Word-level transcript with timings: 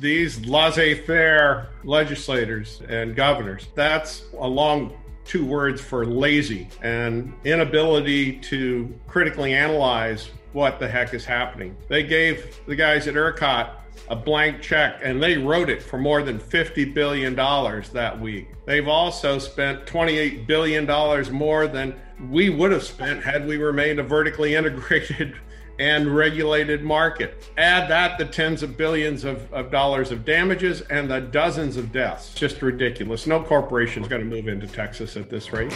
These 0.00 0.46
laissez 0.46 0.94
faire 0.94 1.70
legislators 1.82 2.82
and 2.88 3.16
governors, 3.16 3.66
that's 3.74 4.24
a 4.38 4.46
long 4.46 4.96
two 5.24 5.44
words 5.44 5.80
for 5.80 6.06
lazy 6.06 6.68
and 6.82 7.32
inability 7.44 8.38
to 8.38 8.94
critically 9.06 9.54
analyze 9.54 10.30
what 10.52 10.78
the 10.78 10.88
heck 10.88 11.14
is 11.14 11.24
happening. 11.24 11.76
They 11.88 12.02
gave 12.02 12.60
the 12.66 12.76
guys 12.76 13.06
at 13.08 13.14
ERCOT 13.14 13.70
a 14.08 14.16
blank 14.16 14.62
check 14.62 15.00
and 15.02 15.22
they 15.22 15.36
wrote 15.36 15.68
it 15.68 15.82
for 15.82 15.98
more 15.98 16.22
than 16.22 16.38
$50 16.38 16.94
billion 16.94 17.34
that 17.34 18.18
week. 18.18 18.48
They've 18.64 18.88
also 18.88 19.38
spent 19.38 19.84
$28 19.84 20.46
billion 20.46 20.86
more 21.32 21.66
than 21.66 21.94
we 22.30 22.50
would 22.50 22.72
have 22.72 22.84
spent 22.84 23.22
had 23.22 23.46
we 23.46 23.58
remained 23.58 23.98
a 23.98 24.02
vertically 24.02 24.54
integrated 24.54 25.36
and 25.78 26.14
regulated 26.14 26.82
market. 26.82 27.50
Add 27.56 27.88
that 27.88 28.18
the 28.18 28.24
tens 28.24 28.62
of 28.62 28.76
billions 28.76 29.24
of, 29.24 29.52
of 29.52 29.70
dollars 29.70 30.10
of 30.10 30.24
damages 30.24 30.80
and 30.82 31.10
the 31.10 31.20
dozens 31.20 31.76
of 31.76 31.92
deaths. 31.92 32.34
Just 32.34 32.62
ridiculous. 32.62 33.26
No 33.26 33.42
corporation 33.42 34.02
is 34.02 34.08
going 34.08 34.22
to 34.22 34.28
move 34.28 34.48
into 34.48 34.66
Texas 34.66 35.16
at 35.16 35.30
this 35.30 35.52
rate. 35.52 35.72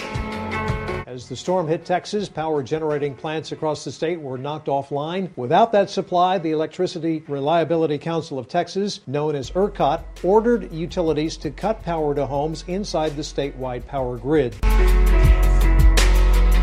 As 1.12 1.28
the 1.28 1.36
storm 1.36 1.68
hit 1.68 1.84
Texas, 1.84 2.30
power 2.30 2.62
generating 2.62 3.14
plants 3.14 3.52
across 3.52 3.84
the 3.84 3.92
state 3.92 4.18
were 4.18 4.38
knocked 4.38 4.68
offline. 4.68 5.28
Without 5.36 5.70
that 5.72 5.90
supply, 5.90 6.38
the 6.38 6.52
Electricity 6.52 7.22
Reliability 7.28 7.98
Council 7.98 8.38
of 8.38 8.48
Texas, 8.48 9.00
known 9.06 9.34
as 9.34 9.50
ERCOT, 9.50 10.02
ordered 10.22 10.72
utilities 10.72 11.36
to 11.36 11.50
cut 11.50 11.82
power 11.82 12.14
to 12.14 12.24
homes 12.24 12.64
inside 12.66 13.14
the 13.14 13.20
statewide 13.20 13.86
power 13.86 14.16
grid 14.16 14.56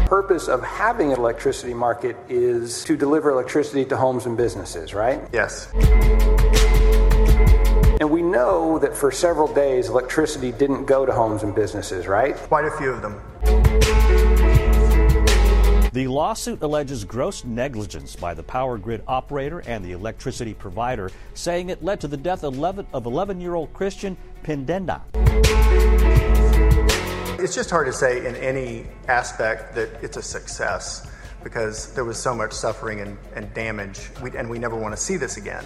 purpose 0.09 0.47
of 0.47 0.63
having 0.63 1.13
an 1.13 1.19
electricity 1.19 1.71
market 1.71 2.17
is 2.29 2.83
to 2.83 2.97
deliver 2.97 3.29
electricity 3.29 3.85
to 3.85 3.95
homes 3.95 4.25
and 4.25 4.35
businesses, 4.35 4.95
right? 4.95 5.21
Yes. 5.31 5.71
And 8.01 8.09
we 8.09 8.23
know 8.23 8.79
that 8.79 8.97
for 8.97 9.11
several 9.11 9.53
days, 9.53 9.87
electricity 9.87 10.51
didn't 10.51 10.85
go 10.85 11.05
to 11.05 11.11
homes 11.11 11.43
and 11.43 11.53
businesses, 11.53 12.07
right? 12.07 12.35
Quite 12.35 12.65
a 12.65 12.71
few 12.71 12.89
of 12.89 13.03
them. 13.03 13.21
The 15.93 16.07
lawsuit 16.07 16.63
alleges 16.63 17.03
gross 17.03 17.43
negligence 17.43 18.15
by 18.15 18.33
the 18.33 18.41
power 18.41 18.79
grid 18.79 19.03
operator 19.07 19.59
and 19.67 19.85
the 19.85 19.91
electricity 19.91 20.55
provider, 20.55 21.11
saying 21.35 21.69
it 21.69 21.83
led 21.83 22.01
to 22.01 22.07
the 22.07 22.17
death 22.17 22.43
of 22.43 22.55
11 23.05 23.41
year 23.41 23.53
old 23.53 23.71
Christian 23.73 24.17
Pineda. 24.41 25.03
It's 27.41 27.55
just 27.55 27.69
hard 27.69 27.87
to 27.87 27.93
say 27.93 28.27
in 28.27 28.35
any 28.35 28.85
aspect 29.07 29.73
that 29.75 29.89
it's 30.03 30.17
a 30.17 30.21
success 30.21 31.09
because 31.41 31.93
there 31.93 32.03
was 32.03 32.21
so 32.21 32.35
much 32.35 32.51
suffering 32.51 32.99
and, 32.99 33.17
and 33.33 33.53
damage, 33.53 34.09
we, 34.21 34.35
and 34.35 34.49
we 34.49 34.59
never 34.59 34.75
want 34.75 34.93
to 34.93 35.01
see 35.01 35.15
this 35.15 35.37
again. 35.37 35.63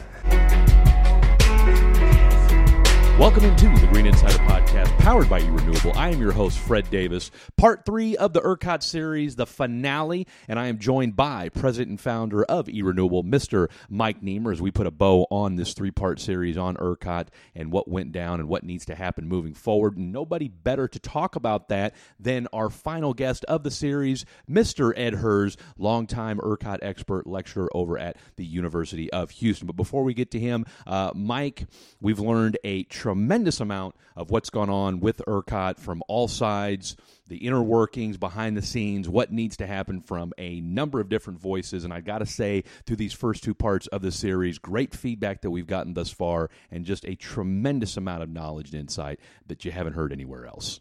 Welcome 3.20 3.46
into 3.46 3.70
the 3.80 3.88
Green 3.94 4.08
Insider 4.08 4.40
Podcast, 4.40 4.98
powered 4.98 5.30
by 5.30 5.40
eRenewable. 5.40 5.96
I 5.96 6.10
am 6.10 6.20
your 6.20 6.32
host, 6.32 6.58
Fred 6.58 6.90
Davis. 6.90 7.30
Part 7.58 7.86
three 7.86 8.18
of 8.18 8.34
the 8.34 8.42
ERCOT 8.42 8.82
series, 8.82 9.36
the 9.36 9.46
finale, 9.46 10.26
and 10.48 10.60
I 10.60 10.66
am 10.66 10.80
joined 10.80 11.16
by 11.16 11.50
President 11.50 11.90
and 11.92 12.02
founder 12.02 12.44
of 12.46 12.66
eRenewable, 12.66 13.24
Mr. 13.24 13.70
Mike 13.88 14.22
Nemer, 14.24 14.52
as 14.52 14.64
we 14.64 14.72
put 14.72 14.88
a 14.88 14.92
bow 14.92 15.28
on 15.30 15.58
this 15.58 15.76
three 15.76 15.92
part 15.92 16.20
series 16.20 16.58
on 16.58 16.76
ERCOT 16.78 17.28
and 17.54 17.72
what 17.72 17.88
went 17.88 18.12
down 18.14 18.40
and 18.40 18.50
what 18.50 18.64
needs 18.64 18.84
to 18.86 18.96
happen 18.96 19.28
moving 19.28 19.54
forward. 19.54 19.96
Nobody 19.96 20.48
better 20.48 20.88
to 20.88 21.00
talk 21.00 21.36
about 21.36 21.70
that 21.70 21.94
than 22.20 22.48
our 22.52 22.72
final 22.72 23.14
guest 23.14 23.46
of 23.46 23.62
the 23.62 23.72
series, 23.72 24.26
Mr. 24.50 24.92
Ed 24.98 25.14
Hirs, 25.14 25.56
longtime 25.78 26.40
ERCOT 26.40 26.80
expert 26.82 27.28
lecturer 27.28 27.70
over 27.76 28.00
at 28.00 28.18
the 28.38 28.46
University 28.46 29.14
of 29.14 29.30
Houston. 29.30 29.68
But 29.68 29.76
before 29.76 30.04
we 30.04 30.16
get 30.16 30.32
to 30.32 30.40
him, 30.40 30.66
uh, 30.88 31.12
Mike, 31.14 31.68
we've 32.02 32.20
learned 32.20 32.58
a 32.64 32.86
tremendous 33.04 33.60
amount 33.60 33.94
of 34.16 34.32
what's 34.32 34.50
gone 34.50 34.70
on 34.70 35.02
with 35.02 35.22
ERCOT 35.28 35.78
from 35.78 36.02
all 36.08 36.30
sides, 36.30 36.96
the 37.28 37.36
inner 37.36 37.62
workings, 37.62 38.16
behind 38.16 38.56
the 38.56 38.62
scenes, 38.62 39.10
what 39.10 39.30
needs 39.30 39.58
to 39.58 39.68
happen 39.68 40.00
from 40.00 40.32
a 40.38 40.62
number 40.62 41.02
of 41.02 41.10
different 41.10 41.38
voices. 41.38 41.84
And 41.84 41.94
I 41.94 42.00
got 42.00 42.20
to 42.20 42.26
say, 42.26 42.64
through 42.86 42.96
these 42.96 43.12
first 43.12 43.44
two 43.44 43.54
parts 43.54 43.88
of 43.88 44.02
the 44.02 44.12
series, 44.12 44.58
great 44.58 44.96
feedback 44.96 45.42
that 45.42 45.52
we've 45.52 45.68
gotten 45.68 45.96
thus 45.96 46.12
far, 46.12 46.50
and 46.72 46.86
just 46.86 47.04
a 47.04 47.16
tremendous 47.16 47.98
amount 47.98 48.24
of 48.24 48.30
knowledge 48.30 48.72
and 48.72 48.80
insight 48.80 49.20
that 49.48 49.66
you 49.66 49.72
haven't 49.72 49.94
heard 49.94 50.14
anywhere 50.14 50.46
else. 50.46 50.80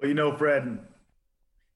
Well, 0.00 0.10
you 0.10 0.14
know, 0.14 0.36
Fred, 0.36 0.78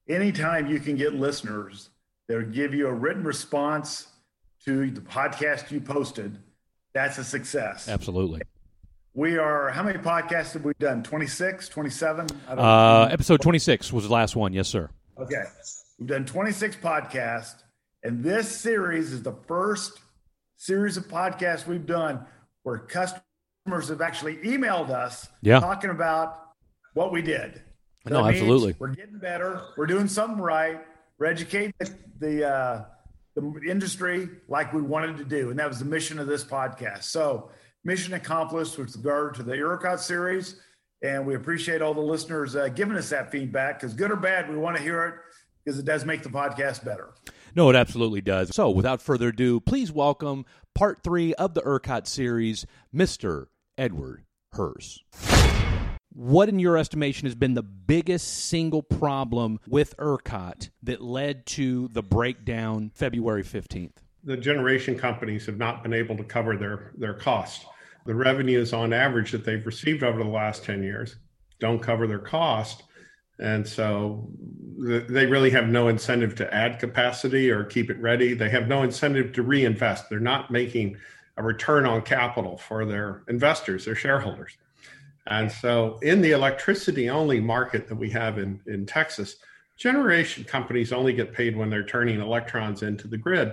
anytime 0.09 0.69
you 0.69 0.79
can 0.79 0.95
get 0.95 1.13
listeners 1.13 1.91
that 2.29 2.53
give 2.53 2.73
you 2.73 2.87
a 2.87 2.95
written 2.95 3.25
response 3.25 4.07
to 4.65 4.93
the 4.93 5.01
podcast 5.01 5.73
you 5.73 5.81
posted, 5.81 6.39
that's 6.93 7.19
a 7.19 7.25
success. 7.25 7.89
Absolutely. 7.89 8.41
We 9.17 9.39
are, 9.39 9.71
how 9.71 9.85
many 9.85 10.01
podcasts 10.01 10.55
have 10.55 10.65
we 10.65 10.73
done? 10.81 11.05
26, 11.05 11.69
27? 11.69 12.27
Uh, 12.49 13.09
episode 13.13 13.41
26 13.41 13.93
was 13.93 14.09
the 14.09 14.13
last 14.13 14.35
one. 14.35 14.53
Yes, 14.53 14.67
sir. 14.67 14.91
Okay. 15.17 15.45
We've 16.01 16.09
done 16.09 16.25
26 16.25 16.75
podcasts, 16.77 17.63
and 18.03 18.25
this 18.25 18.49
series 18.49 19.13
is 19.13 19.23
the 19.23 19.37
first 19.47 20.01
series 20.57 20.97
of 20.97 21.07
podcasts 21.07 21.65
we've 21.65 21.87
done 21.87 22.27
where 22.65 22.79
customers 22.79 23.89
have 23.89 24.01
actually 24.01 24.39
emailed 24.39 24.91
us 24.91 25.29
yeah. 25.43 25.61
talking 25.61 25.91
about 25.91 26.49
what 26.95 27.13
we 27.13 27.23
did. 27.23 27.63
So 28.09 28.15
no, 28.15 28.27
absolutely. 28.27 28.75
We're 28.81 28.97
getting 28.97 29.19
better. 29.19 29.63
We're 29.77 29.87
doing 29.87 30.09
something 30.09 30.41
right. 30.41 30.81
We're 31.19 31.27
educating 31.27 31.73
the, 31.79 31.95
the, 32.19 32.49
uh, 32.51 32.85
the 33.37 33.61
industry 33.71 34.29
like 34.49 34.73
we 34.73 34.83
wanted 34.83 35.19
to 35.19 35.25
do. 35.25 35.51
And 35.51 35.59
that 35.61 35.69
was 35.69 35.79
the 35.79 35.85
mission 35.85 36.19
of 36.19 36.27
this 36.27 36.43
podcast. 36.43 37.05
So, 37.05 37.51
mission 37.85 38.15
accomplished 38.15 38.79
with 38.79 38.97
regard 38.97 39.35
to 39.35 39.43
the 39.43 39.53
ERCOT 39.53 39.99
series. 39.99 40.61
And 41.03 41.27
we 41.27 41.35
appreciate 41.35 41.83
all 41.83 41.93
the 41.93 42.01
listeners 42.01 42.57
uh, 42.57 42.69
giving 42.69 42.97
us 42.97 43.11
that 43.11 43.31
feedback 43.31 43.79
because, 43.79 43.95
good 43.95 44.11
or 44.11 44.17
bad, 44.17 44.49
we 44.49 44.57
want 44.57 44.77
to 44.77 44.83
hear 44.83 45.05
it 45.05 45.15
because 45.63 45.79
it 45.79 45.85
does 45.85 46.05
make 46.05 46.23
the 46.23 46.31
podcast 46.31 46.85
better. 46.85 47.15
No, 47.55 47.69
it 47.69 47.77
absolutely 47.77 48.23
does. 48.23 48.55
So, 48.55 48.71
without 48.71 49.03
further 49.03 49.29
ado, 49.29 49.61
please 49.61 49.93
welcome 49.93 50.47
part 50.75 51.03
three 51.03 51.35
of 51.35 51.55
the 51.55 51.61
ERCOT 51.61 52.07
series, 52.07 52.65
Mr. 52.95 53.47
Edward 53.77 54.25
Hirs. 54.55 55.05
What, 56.15 56.49
in 56.49 56.59
your 56.59 56.79
estimation, 56.79 57.27
has 57.27 57.35
been 57.35 57.55
the 57.55 57.63
biggest 57.63 58.47
single 58.47 58.83
problem 58.83 59.61
with 59.69 59.97
ERCOT 59.99 60.71
that 60.85 61.03
led 61.03 61.45
to 61.47 61.89
the 61.89 62.03
breakdown 62.03 62.93
February 62.95 63.43
15th? 63.43 63.97
The 64.23 64.37
generation 64.37 64.97
companies 64.97 65.45
have 65.47 65.59
not 65.59 65.83
been 65.83 65.93
able 65.93 66.17
to 66.17 66.25
cover 66.25 66.57
their, 66.57 66.93
their 66.97 67.15
costs 67.15 67.67
the 68.05 68.15
revenues 68.15 68.73
on 68.73 68.93
average 68.93 69.33
that 69.33 69.45
they've 69.45 69.65
received 69.65 70.03
over 70.03 70.23
the 70.23 70.29
last 70.29 70.65
10 70.65 70.83
years 70.83 71.17
don't 71.59 71.81
cover 71.81 72.07
their 72.07 72.19
cost. 72.19 72.83
And 73.39 73.67
so 73.67 74.29
they 74.79 75.27
really 75.27 75.51
have 75.51 75.69
no 75.69 75.89
incentive 75.89 76.35
to 76.37 76.55
add 76.55 76.79
capacity 76.79 77.51
or 77.51 77.65
keep 77.65 77.91
it 77.91 78.01
ready. 78.01 78.35
They 78.35 78.51
have 78.51 78.69
no 78.69 78.83
incentive 78.83 79.33
to 79.33 79.43
reinvest. 79.43 80.09
They're 80.09 80.21
not 80.21 80.51
making 80.51 80.97
a 81.37 81.43
return 81.43 81.87
on 81.87 82.03
capital 82.03 82.59
for 82.59 82.85
their 82.85 83.23
investors, 83.29 83.85
their 83.85 83.95
shareholders. 83.95 84.57
And 85.27 85.51
so, 85.51 85.99
in 86.03 86.21
the 86.21 86.33
electricity 86.33 87.09
only 87.09 87.41
market 87.41 87.89
that 87.89 87.97
we 87.97 88.11
have 88.11 88.39
in, 88.39 88.61
in 88.67 88.85
Texas, 88.85 89.37
generation 89.77 90.45
companies 90.45 90.93
only 90.93 91.13
get 91.13 91.33
paid 91.33 91.57
when 91.57 91.71
they're 91.71 91.85
turning 91.85 92.21
electrons 92.21 92.83
into 92.83 93.09
the 93.09 93.17
grid. 93.17 93.53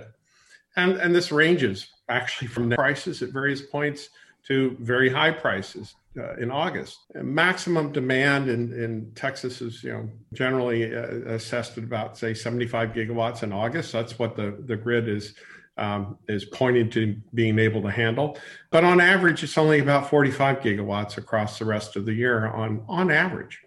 And, 0.76 0.96
and 0.98 1.14
this 1.14 1.32
ranges 1.32 1.88
actually 2.08 2.48
from 2.48 2.70
prices 2.70 3.22
at 3.22 3.30
various 3.30 3.62
points 3.62 4.10
to 4.48 4.76
very 4.80 5.08
high 5.08 5.30
prices 5.30 5.94
uh, 6.18 6.34
in 6.34 6.50
August. 6.50 6.98
And 7.14 7.34
maximum 7.34 7.92
demand 7.92 8.48
in, 8.48 8.72
in 8.72 9.12
Texas 9.14 9.60
is, 9.60 9.82
you 9.82 9.92
know, 9.92 10.08
generally 10.32 10.94
uh, 10.94 11.34
assessed 11.34 11.78
at 11.78 11.84
about 11.84 12.18
say 12.18 12.34
75 12.34 12.92
gigawatts 12.92 13.42
in 13.42 13.52
August. 13.52 13.92
That's 13.92 14.18
what 14.18 14.36
the, 14.36 14.56
the 14.66 14.76
grid 14.76 15.08
is 15.08 15.34
um, 15.78 16.18
is 16.28 16.44
pointed 16.44 16.92
to 16.92 17.16
being 17.32 17.58
able 17.58 17.80
to 17.82 17.90
handle. 17.90 18.36
But 18.70 18.84
on 18.84 19.00
average, 19.00 19.42
it's 19.42 19.56
only 19.56 19.78
about 19.78 20.10
45 20.10 20.60
gigawatts 20.60 21.16
across 21.16 21.58
the 21.58 21.64
rest 21.64 21.96
of 21.96 22.04
the 22.04 22.12
year 22.12 22.46
on 22.46 22.84
on 22.88 23.10
average. 23.10 23.60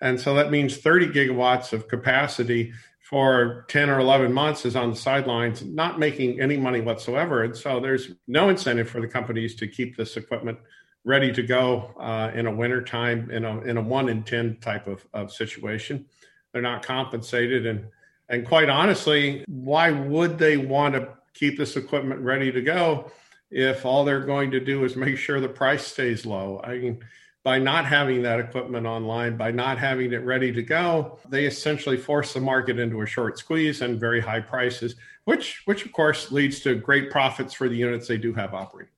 And 0.00 0.18
so 0.18 0.34
that 0.34 0.50
means 0.50 0.78
30 0.78 1.08
gigawatts 1.08 1.72
of 1.74 1.86
capacity 1.86 2.72
for 3.10 3.64
10 3.66 3.90
or 3.90 3.98
11 3.98 4.32
months 4.32 4.64
is 4.64 4.76
on 4.76 4.90
the 4.90 4.96
sidelines, 4.96 5.64
not 5.64 5.98
making 5.98 6.40
any 6.40 6.56
money 6.56 6.80
whatsoever. 6.80 7.42
And 7.42 7.56
so 7.56 7.80
there's 7.80 8.12
no 8.28 8.48
incentive 8.50 8.88
for 8.88 9.00
the 9.00 9.08
companies 9.08 9.56
to 9.56 9.66
keep 9.66 9.96
this 9.96 10.16
equipment 10.16 10.58
ready 11.04 11.32
to 11.32 11.42
go 11.42 11.92
uh, 11.98 12.30
in 12.32 12.46
a 12.46 12.52
wintertime, 12.52 13.28
in 13.32 13.44
a, 13.44 13.62
in 13.62 13.76
a 13.76 13.82
one 13.82 14.08
in 14.08 14.22
10 14.22 14.58
type 14.60 14.86
of, 14.86 15.04
of 15.12 15.32
situation. 15.32 16.06
They're 16.52 16.62
not 16.62 16.84
compensated. 16.84 17.66
And, 17.66 17.86
and 18.28 18.46
quite 18.46 18.68
honestly, 18.68 19.44
why 19.48 19.90
would 19.90 20.38
they 20.38 20.56
want 20.56 20.94
to 20.94 21.08
keep 21.34 21.58
this 21.58 21.76
equipment 21.76 22.20
ready 22.20 22.52
to 22.52 22.62
go 22.62 23.10
if 23.50 23.84
all 23.84 24.04
they're 24.04 24.24
going 24.24 24.52
to 24.52 24.60
do 24.60 24.84
is 24.84 24.94
make 24.94 25.18
sure 25.18 25.40
the 25.40 25.48
price 25.48 25.84
stays 25.84 26.24
low? 26.24 26.60
I 26.62 26.78
mean, 26.78 27.04
by 27.50 27.58
not 27.58 27.84
having 27.84 28.22
that 28.22 28.38
equipment 28.38 28.86
online, 28.86 29.36
by 29.36 29.50
not 29.50 29.76
having 29.76 30.12
it 30.12 30.24
ready 30.24 30.52
to 30.52 30.62
go, 30.62 31.18
they 31.28 31.46
essentially 31.46 31.96
force 31.96 32.32
the 32.32 32.40
market 32.40 32.78
into 32.78 33.02
a 33.02 33.06
short 33.06 33.36
squeeze 33.40 33.80
and 33.80 33.98
very 33.98 34.20
high 34.20 34.38
prices, 34.38 34.94
which 35.24 35.62
which 35.64 35.84
of 35.84 35.90
course 35.90 36.30
leads 36.30 36.60
to 36.60 36.76
great 36.76 37.10
profits 37.10 37.52
for 37.52 37.68
the 37.68 37.74
units 37.74 38.06
they 38.06 38.18
do 38.18 38.32
have 38.32 38.54
operating. 38.54 38.92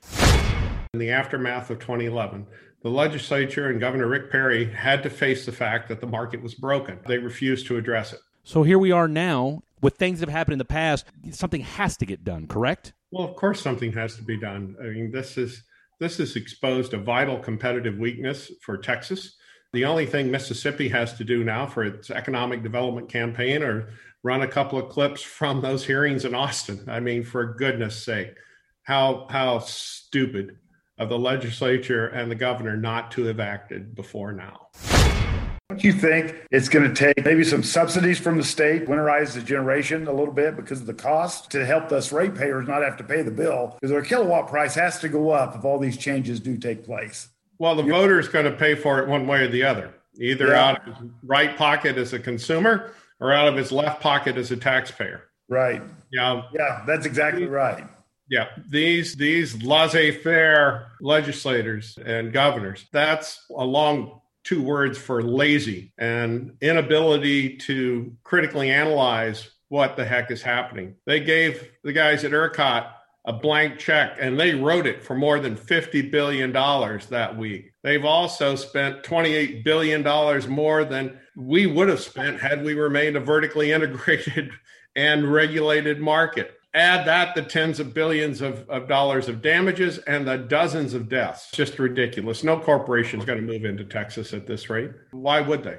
in 0.93 1.00
the 1.00 1.08
aftermath 1.08 1.70
of 1.70 1.78
2011, 1.78 2.46
the 2.82 2.90
legislature 2.90 3.70
and 3.70 3.81
Governor 3.81 4.06
Rick 4.06 4.31
Perry 4.31 4.70
had 4.70 5.02
to 5.04 5.08
face 5.08 5.46
the 5.46 5.52
fact 5.52 5.88
that 5.88 6.02
the 6.02 6.06
market 6.06 6.43
was 6.43 6.52
broken. 6.52 6.99
They 7.06 7.16
refused 7.16 7.66
to 7.69 7.78
address 7.78 8.12
it. 8.12 8.20
So 8.44 8.64
here 8.64 8.78
we 8.78 8.93
are 8.93 9.08
now 9.08 9.62
with 9.81 9.96
things 9.96 10.20
that 10.20 10.28
have 10.28 10.37
happened 10.37 10.52
in 10.52 10.58
the 10.58 10.66
past. 10.66 11.06
Something 11.31 11.62
has 11.62 11.96
to 11.96 12.04
get 12.04 12.22
done, 12.22 12.46
correct? 12.49 12.93
Well, 13.12 13.26
of 13.26 13.34
course, 13.34 13.62
something 13.62 13.94
has 13.94 14.16
to 14.16 14.22
be 14.22 14.38
done. 14.38 14.76
I 14.78 14.88
mean, 14.88 15.10
this 15.10 15.38
is 15.38 15.62
this 16.02 16.19
has 16.19 16.34
exposed 16.34 16.94
a 16.94 16.99
vital 16.99 17.38
competitive 17.38 17.96
weakness 17.96 18.50
for 18.60 18.76
Texas. 18.76 19.37
The 19.72 19.84
only 19.84 20.04
thing 20.04 20.31
Mississippi 20.31 20.88
has 20.88 21.14
to 21.14 21.25
do 21.25 21.44
now 21.44 21.66
for 21.66 21.84
its 21.84 22.10
economic 22.10 22.62
development 22.62 23.08
campaign 23.08 23.62
or 23.62 23.90
run 24.25 24.43
a 24.43 24.49
couple 24.49 24.78
of 24.78 24.90
clips 24.90 25.22
from 25.22 25.60
those 25.60 25.87
hearings 25.87 26.25
in 26.25 26.34
Austin. 26.34 26.84
I 26.88 27.00
mean, 27.00 27.22
for 27.22 27.54
goodness 27.54 28.04
sake, 28.04 28.34
how 28.82 29.28
how 29.31 29.60
stupid 29.60 30.58
of 30.99 31.08
the 31.08 31.19
legislature 31.19 32.08
and 32.08 32.31
the 32.31 32.37
governor 32.37 32.76
not 32.76 33.12
to 33.12 33.25
have 33.25 33.40
acted 33.40 33.94
before 33.94 34.32
now. 34.32 34.69
Don't 35.73 35.85
you 35.85 35.95
think 35.95 36.37
it's 36.51 36.69
going 36.69 36.87
to 36.87 36.95
take 36.95 37.25
maybe 37.25 37.43
some 37.45 37.63
subsidies 37.63 38.19
from 38.19 38.37
the 38.37 38.45
state, 38.45 38.87
winterize 38.87 39.33
the 39.33 39.41
generation 39.41 40.07
a 40.07 40.13
little 40.13 40.35
bit 40.35 40.55
because 40.55 40.83
of 40.83 40.87
the 40.87 40.93
cost 40.93 41.51
to 41.53 41.65
help 41.65 41.91
us 41.93 42.13
ratepayers 42.13 42.69
not 42.69 42.83
have 42.83 42.99
to 42.99 43.05
pay 43.05 43.23
the 43.23 43.31
bill? 43.31 43.79
Because 43.81 43.91
our 43.91 44.03
kilowatt 44.03 44.49
price 44.49 44.75
has 44.75 44.99
to 44.99 45.09
go 45.09 45.31
up 45.31 45.57
if 45.57 45.65
all 45.65 45.79
these 45.79 45.97
changes 45.97 46.41
do 46.41 46.59
take 46.59 46.85
place. 46.85 47.29
Well, 47.59 47.75
the 47.75 47.85
voter 47.85 48.21
is 48.21 48.29
going 48.29 48.45
to 48.45 48.53
pay 48.53 48.75
for 48.75 48.99
it 48.99 49.09
one 49.09 49.27
way 49.27 49.45
or 49.45 49.49
the 49.49 49.63
other, 49.63 49.95
either 50.21 50.49
yeah. 50.49 50.63
out 50.63 50.87
of 50.87 50.95
his 50.95 51.09
right 51.25 51.57
pocket 51.57 51.97
as 51.97 52.13
a 52.13 52.19
consumer 52.19 52.93
or 53.19 53.33
out 53.33 53.49
of 53.49 53.57
his 53.57 53.73
left 53.73 54.03
pocket 54.03 54.37
as 54.37 54.51
a 54.51 54.59
taxpayer. 54.59 55.25
Right. 55.49 55.81
Yeah. 56.13 56.43
Yeah, 56.53 56.85
that's 56.87 57.07
exactly 57.07 57.47
right. 57.47 57.83
Yeah, 58.29 58.49
these 58.69 59.15
these 59.17 59.63
laissez-faire 59.63 60.89
legislators 61.03 61.99
and 62.03 62.33
governors. 62.33 62.87
That's 62.91 63.45
a 63.51 63.65
long 63.65 64.22
two 64.44 64.62
words 64.62 64.99
for 64.99 65.23
lazy 65.23 65.93
and 65.99 66.56
inability 66.61 67.56
to 67.56 68.15
critically 68.25 68.71
analyze 68.71 69.50
what 69.69 69.97
the 69.97 70.05
heck 70.05 70.31
is 70.31 70.43
happening. 70.43 70.97
They 71.06 71.21
gave 71.21 71.71
the 71.83 71.93
guys 71.93 72.25
at 72.25 72.33
ERCOT 72.33 72.93
a 73.25 73.33
blank 73.33 73.79
check 73.79 74.17
and 74.21 74.39
they 74.39 74.55
wrote 74.55 74.87
it 74.87 75.03
for 75.03 75.15
more 75.15 75.39
than 75.39 75.56
$50 75.56 76.11
billion 76.11 76.53
that 76.53 77.37
week. 77.37 77.73
They've 77.83 78.05
also 78.05 78.56
spent 78.56 79.03
$28 79.03 79.65
billion 79.65 80.50
more 80.50 80.85
than 80.85 81.19
we 81.37 81.67
would 81.67 81.88
have 81.88 82.00
spent 82.00 82.41
had 82.41 82.65
we 82.65 82.75
remained 82.75 83.17
a 83.17 83.21
vertically 83.21 83.73
integrated 83.73 84.50
and 84.97 85.33
regulated 85.33 86.00
market. 86.00 86.55
Add 86.75 87.07
that 87.07 87.35
the 87.35 87.43
tens 87.43 87.81
of 87.81 87.93
billions 87.93 88.41
of, 88.41 88.69
of 88.71 88.89
dollars 88.89 89.29
of 89.29 89.43
damages 89.43 89.99
and 89.99 90.27
the 90.27 90.39
dozens 90.39 90.95
of 90.95 91.07
deaths. 91.07 91.51
Just 91.53 91.79
ridiculous. 91.79 92.43
No 92.43 92.59
corporation 92.59 93.21
is 93.21 93.27
going 93.27 93.39
to 93.39 93.47
move 93.47 93.67
into 93.67 93.85
Texas 93.85 94.33
at 94.33 94.47
this 94.47 94.71
rate. 94.71 94.91
Why 95.11 95.43
would 95.43 95.65
they? 95.65 95.79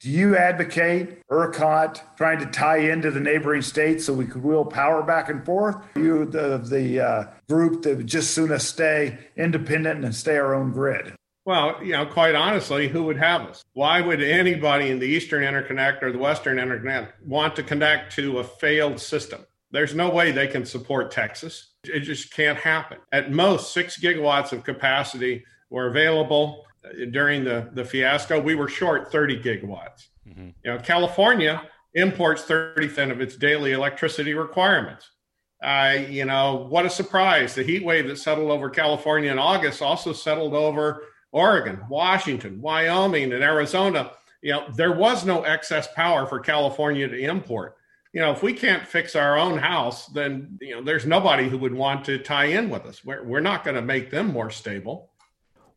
Do 0.00 0.10
you 0.10 0.38
advocate 0.38 1.22
ERCOT 1.28 2.00
trying 2.16 2.38
to 2.38 2.46
tie 2.46 2.78
into 2.78 3.10
the 3.10 3.20
neighboring 3.20 3.60
states 3.60 4.06
so 4.06 4.14
we 4.14 4.26
could 4.26 4.42
wheel 4.42 4.64
power 4.64 5.02
back 5.02 5.28
and 5.28 5.44
forth? 5.44 5.76
Are 5.96 6.00
you 6.00 6.24
the 6.24 6.58
the 6.58 7.00
uh, 7.00 7.24
group 7.48 7.82
that 7.82 7.98
would 7.98 8.06
just 8.06 8.32
sooner 8.32 8.58
stay 8.58 9.18
independent 9.36 10.02
and 10.02 10.14
stay 10.14 10.38
our 10.38 10.54
own 10.54 10.72
grid? 10.72 11.14
Well, 11.44 11.82
you 11.84 11.92
know, 11.92 12.06
quite 12.06 12.34
honestly, 12.34 12.88
who 12.88 13.02
would 13.04 13.18
have 13.18 13.42
us? 13.42 13.62
Why 13.74 14.00
would 14.00 14.22
anybody 14.22 14.88
in 14.88 14.98
the 14.98 15.06
Eastern 15.06 15.42
Interconnect 15.42 16.02
or 16.02 16.10
the 16.10 16.18
Western 16.18 16.56
Interconnect 16.56 17.12
want 17.22 17.54
to 17.56 17.62
connect 17.62 18.14
to 18.16 18.38
a 18.38 18.44
failed 18.44 18.98
system? 18.98 19.44
There's 19.74 19.92
no 19.92 20.08
way 20.08 20.30
they 20.30 20.46
can 20.46 20.64
support 20.64 21.10
Texas. 21.10 21.70
It 21.82 22.00
just 22.00 22.32
can't 22.32 22.56
happen. 22.56 22.98
At 23.10 23.32
most, 23.32 23.72
six 23.72 24.00
gigawatts 24.00 24.52
of 24.52 24.62
capacity 24.62 25.44
were 25.68 25.88
available 25.88 26.64
during 27.10 27.42
the, 27.42 27.68
the 27.72 27.84
fiasco. 27.84 28.40
We 28.40 28.54
were 28.54 28.68
short 28.68 29.10
30 29.10 29.42
gigawatts. 29.42 30.06
Mm-hmm. 30.28 30.50
You 30.64 30.72
know, 30.72 30.78
California 30.78 31.60
imports 31.94 32.44
30% 32.44 33.10
of 33.10 33.20
its 33.20 33.36
daily 33.36 33.72
electricity 33.72 34.34
requirements. 34.34 35.10
Uh, 35.60 35.96
you 36.08 36.24
know, 36.24 36.68
what 36.68 36.86
a 36.86 36.90
surprise. 36.90 37.56
The 37.56 37.64
heat 37.64 37.84
wave 37.84 38.06
that 38.06 38.18
settled 38.18 38.52
over 38.52 38.70
California 38.70 39.32
in 39.32 39.40
August 39.40 39.82
also 39.82 40.12
settled 40.12 40.54
over 40.54 41.02
Oregon, 41.32 41.80
Washington, 41.88 42.60
Wyoming, 42.60 43.32
and 43.32 43.42
Arizona. 43.42 44.12
You 44.40 44.52
know, 44.52 44.66
there 44.76 44.92
was 44.92 45.24
no 45.24 45.42
excess 45.42 45.88
power 45.96 46.26
for 46.26 46.38
California 46.38 47.08
to 47.08 47.18
import 47.18 47.76
you 48.14 48.20
know, 48.20 48.30
if 48.30 48.44
we 48.44 48.52
can't 48.52 48.86
fix 48.86 49.16
our 49.16 49.36
own 49.36 49.58
house, 49.58 50.06
then 50.06 50.56
you 50.60 50.76
know, 50.76 50.82
there's 50.82 51.04
nobody 51.04 51.48
who 51.48 51.58
would 51.58 51.74
want 51.74 52.04
to 52.04 52.16
tie 52.18 52.44
in 52.44 52.70
with 52.70 52.86
us. 52.86 53.04
We're, 53.04 53.24
we're 53.24 53.40
not 53.40 53.64
going 53.64 53.74
to 53.74 53.82
make 53.82 54.10
them 54.10 54.28
more 54.28 54.50
stable. 54.50 55.10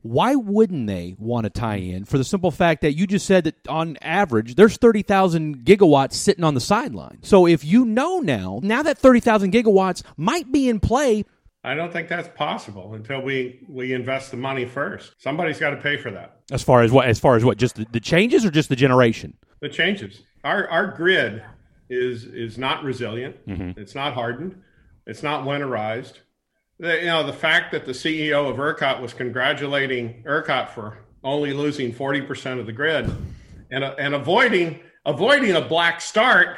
Why 0.04 0.36
wouldn't 0.36 0.86
they 0.86 1.16
want 1.18 1.46
to 1.46 1.50
tie 1.50 1.78
in? 1.78 2.06
For 2.06 2.20
the 2.20 2.24
simple 2.24 2.52
fact 2.52 2.82
that 2.82 2.94
you 2.94 3.08
just 3.08 3.26
said 3.26 3.46
that 3.46 3.68
on 3.68 3.98
average, 4.04 4.54
there's 4.54 4.78
30,000 4.78 5.66
gigawatts 5.66 6.14
sitting 6.14 6.44
on 6.44 6.54
the 6.54 6.62
sideline. 6.62 7.18
So 7.24 7.48
if 7.48 7.66
you 7.66 7.84
know 7.84 8.20
now, 8.20 8.60
now 8.62 8.84
that 8.84 9.00
30,000 9.00 9.52
gigawatts 9.52 10.04
might 10.16 10.52
be 10.52 10.70
in 10.70 10.80
play. 10.80 11.26
I 11.64 11.74
don't 11.74 11.92
think 11.92 12.08
that's 12.08 12.30
possible 12.38 12.94
until 12.94 13.20
we, 13.20 13.66
we 13.68 13.94
invest 13.94 14.30
the 14.30 14.38
money 14.38 14.66
first. 14.66 15.16
Somebody's 15.18 15.60
got 15.60 15.72
to 15.72 15.78
pay 15.78 15.98
for 15.98 16.12
that. 16.12 16.38
As 16.52 16.62
far 16.62 16.84
as 16.84 16.92
what? 16.92 17.08
As 17.08 17.20
far 17.20 17.36
as 17.36 17.44
what? 17.44 17.58
Just 17.58 17.76
the, 17.76 17.88
the 17.92 18.00
changes 18.00 18.46
or 18.46 18.52
just 18.52 18.70
the 18.70 18.76
generation? 18.76 19.36
The 19.60 19.70
changes. 19.70 20.22
Our, 20.44 20.70
our 20.70 20.96
grid 20.96 21.44
is 21.90 22.26
is 22.26 22.58
not 22.58 22.84
resilient. 22.84 23.46
Mm-hmm. 23.48 23.80
It's 23.80 23.96
not 23.96 24.14
hardened. 24.14 24.62
It's 25.06 25.24
not 25.24 25.46
winterized. 25.46 26.20
The, 26.80 27.00
you 27.00 27.06
know, 27.06 27.26
the 27.26 27.34
fact 27.34 27.72
that 27.72 27.86
the 27.86 27.94
CEO 27.94 28.50
of 28.50 28.58
ERCOT 28.58 29.02
was 29.02 29.14
congratulating 29.14 30.24
ERCOT 30.26 30.70
for 30.70 31.00
only 31.24 31.54
losing 31.54 31.92
40% 31.92 32.60
of 32.60 32.68
the 32.68 32.72
grid 32.72 33.12
and, 33.72 33.84
uh, 33.84 33.96
and 33.98 34.14
avoiding 34.14 34.80
avoiding 35.06 35.56
a 35.56 35.62
black 35.62 36.02
start 36.02 36.58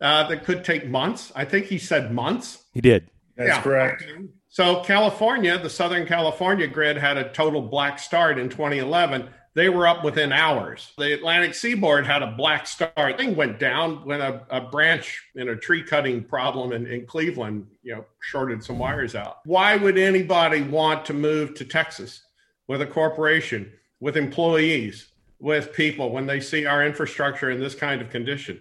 uh, 0.00 0.28
that 0.28 0.44
could 0.44 0.64
take 0.64 0.88
months. 0.88 1.32
I 1.34 1.44
think 1.44 1.66
he 1.66 1.78
said 1.78 2.12
months. 2.12 2.64
He 2.72 2.80
did. 2.80 3.08
That's 3.36 3.48
yeah. 3.48 3.62
correct. 3.62 4.04
So 4.48 4.82
California, 4.82 5.58
the 5.58 5.70
Southern 5.70 6.06
California 6.06 6.66
grid 6.66 6.96
had 6.96 7.16
a 7.16 7.32
total 7.32 7.62
black 7.62 7.98
start 7.98 8.38
in 8.38 8.48
2011 8.48 9.28
they 9.54 9.68
were 9.68 9.86
up 9.86 10.02
within 10.02 10.32
hours. 10.32 10.92
The 10.98 11.14
Atlantic 11.14 11.54
seaboard 11.54 12.06
had 12.06 12.22
a 12.22 12.32
black 12.32 12.66
start. 12.66 13.16
Thing 13.16 13.36
went 13.36 13.60
down 13.60 14.04
when 14.04 14.20
a, 14.20 14.42
a 14.50 14.60
branch 14.60 15.22
in 15.36 15.48
a 15.48 15.56
tree 15.56 15.82
cutting 15.82 16.24
problem 16.24 16.72
in, 16.72 16.86
in 16.86 17.06
Cleveland, 17.06 17.68
you 17.84 17.94
know, 17.94 18.04
shorted 18.20 18.64
some 18.64 18.78
wires 18.78 19.14
out. 19.14 19.38
Why 19.44 19.76
would 19.76 19.96
anybody 19.96 20.62
want 20.62 21.04
to 21.06 21.14
move 21.14 21.54
to 21.54 21.64
Texas 21.64 22.22
with 22.66 22.82
a 22.82 22.86
corporation, 22.86 23.72
with 24.00 24.16
employees, 24.16 25.08
with 25.38 25.72
people 25.72 26.10
when 26.10 26.26
they 26.26 26.40
see 26.40 26.66
our 26.66 26.84
infrastructure 26.84 27.50
in 27.50 27.60
this 27.60 27.76
kind 27.76 28.02
of 28.02 28.10
condition? 28.10 28.58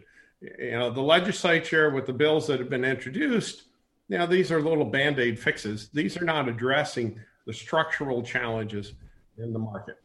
You 0.60 0.72
know, 0.72 0.90
the 0.92 1.02
legislature 1.02 1.90
with 1.90 2.06
the 2.06 2.14
bills 2.14 2.46
that 2.48 2.60
have 2.60 2.70
been 2.70 2.86
introduced, 2.86 3.64
you 4.10 4.20
know, 4.20 4.28
these 4.28 4.52
are 4.52 4.62
little 4.62 4.86
band 4.86 5.18
aid 5.18 5.40
fixes. 5.40 5.90
These 5.92 6.18
are 6.18 6.26
not 6.26 6.48
addressing 6.48 7.20
the 7.48 7.54
structural 7.54 8.22
challenges 8.22 8.94
in 9.40 9.54
the 9.54 9.60
market. 9.60 9.98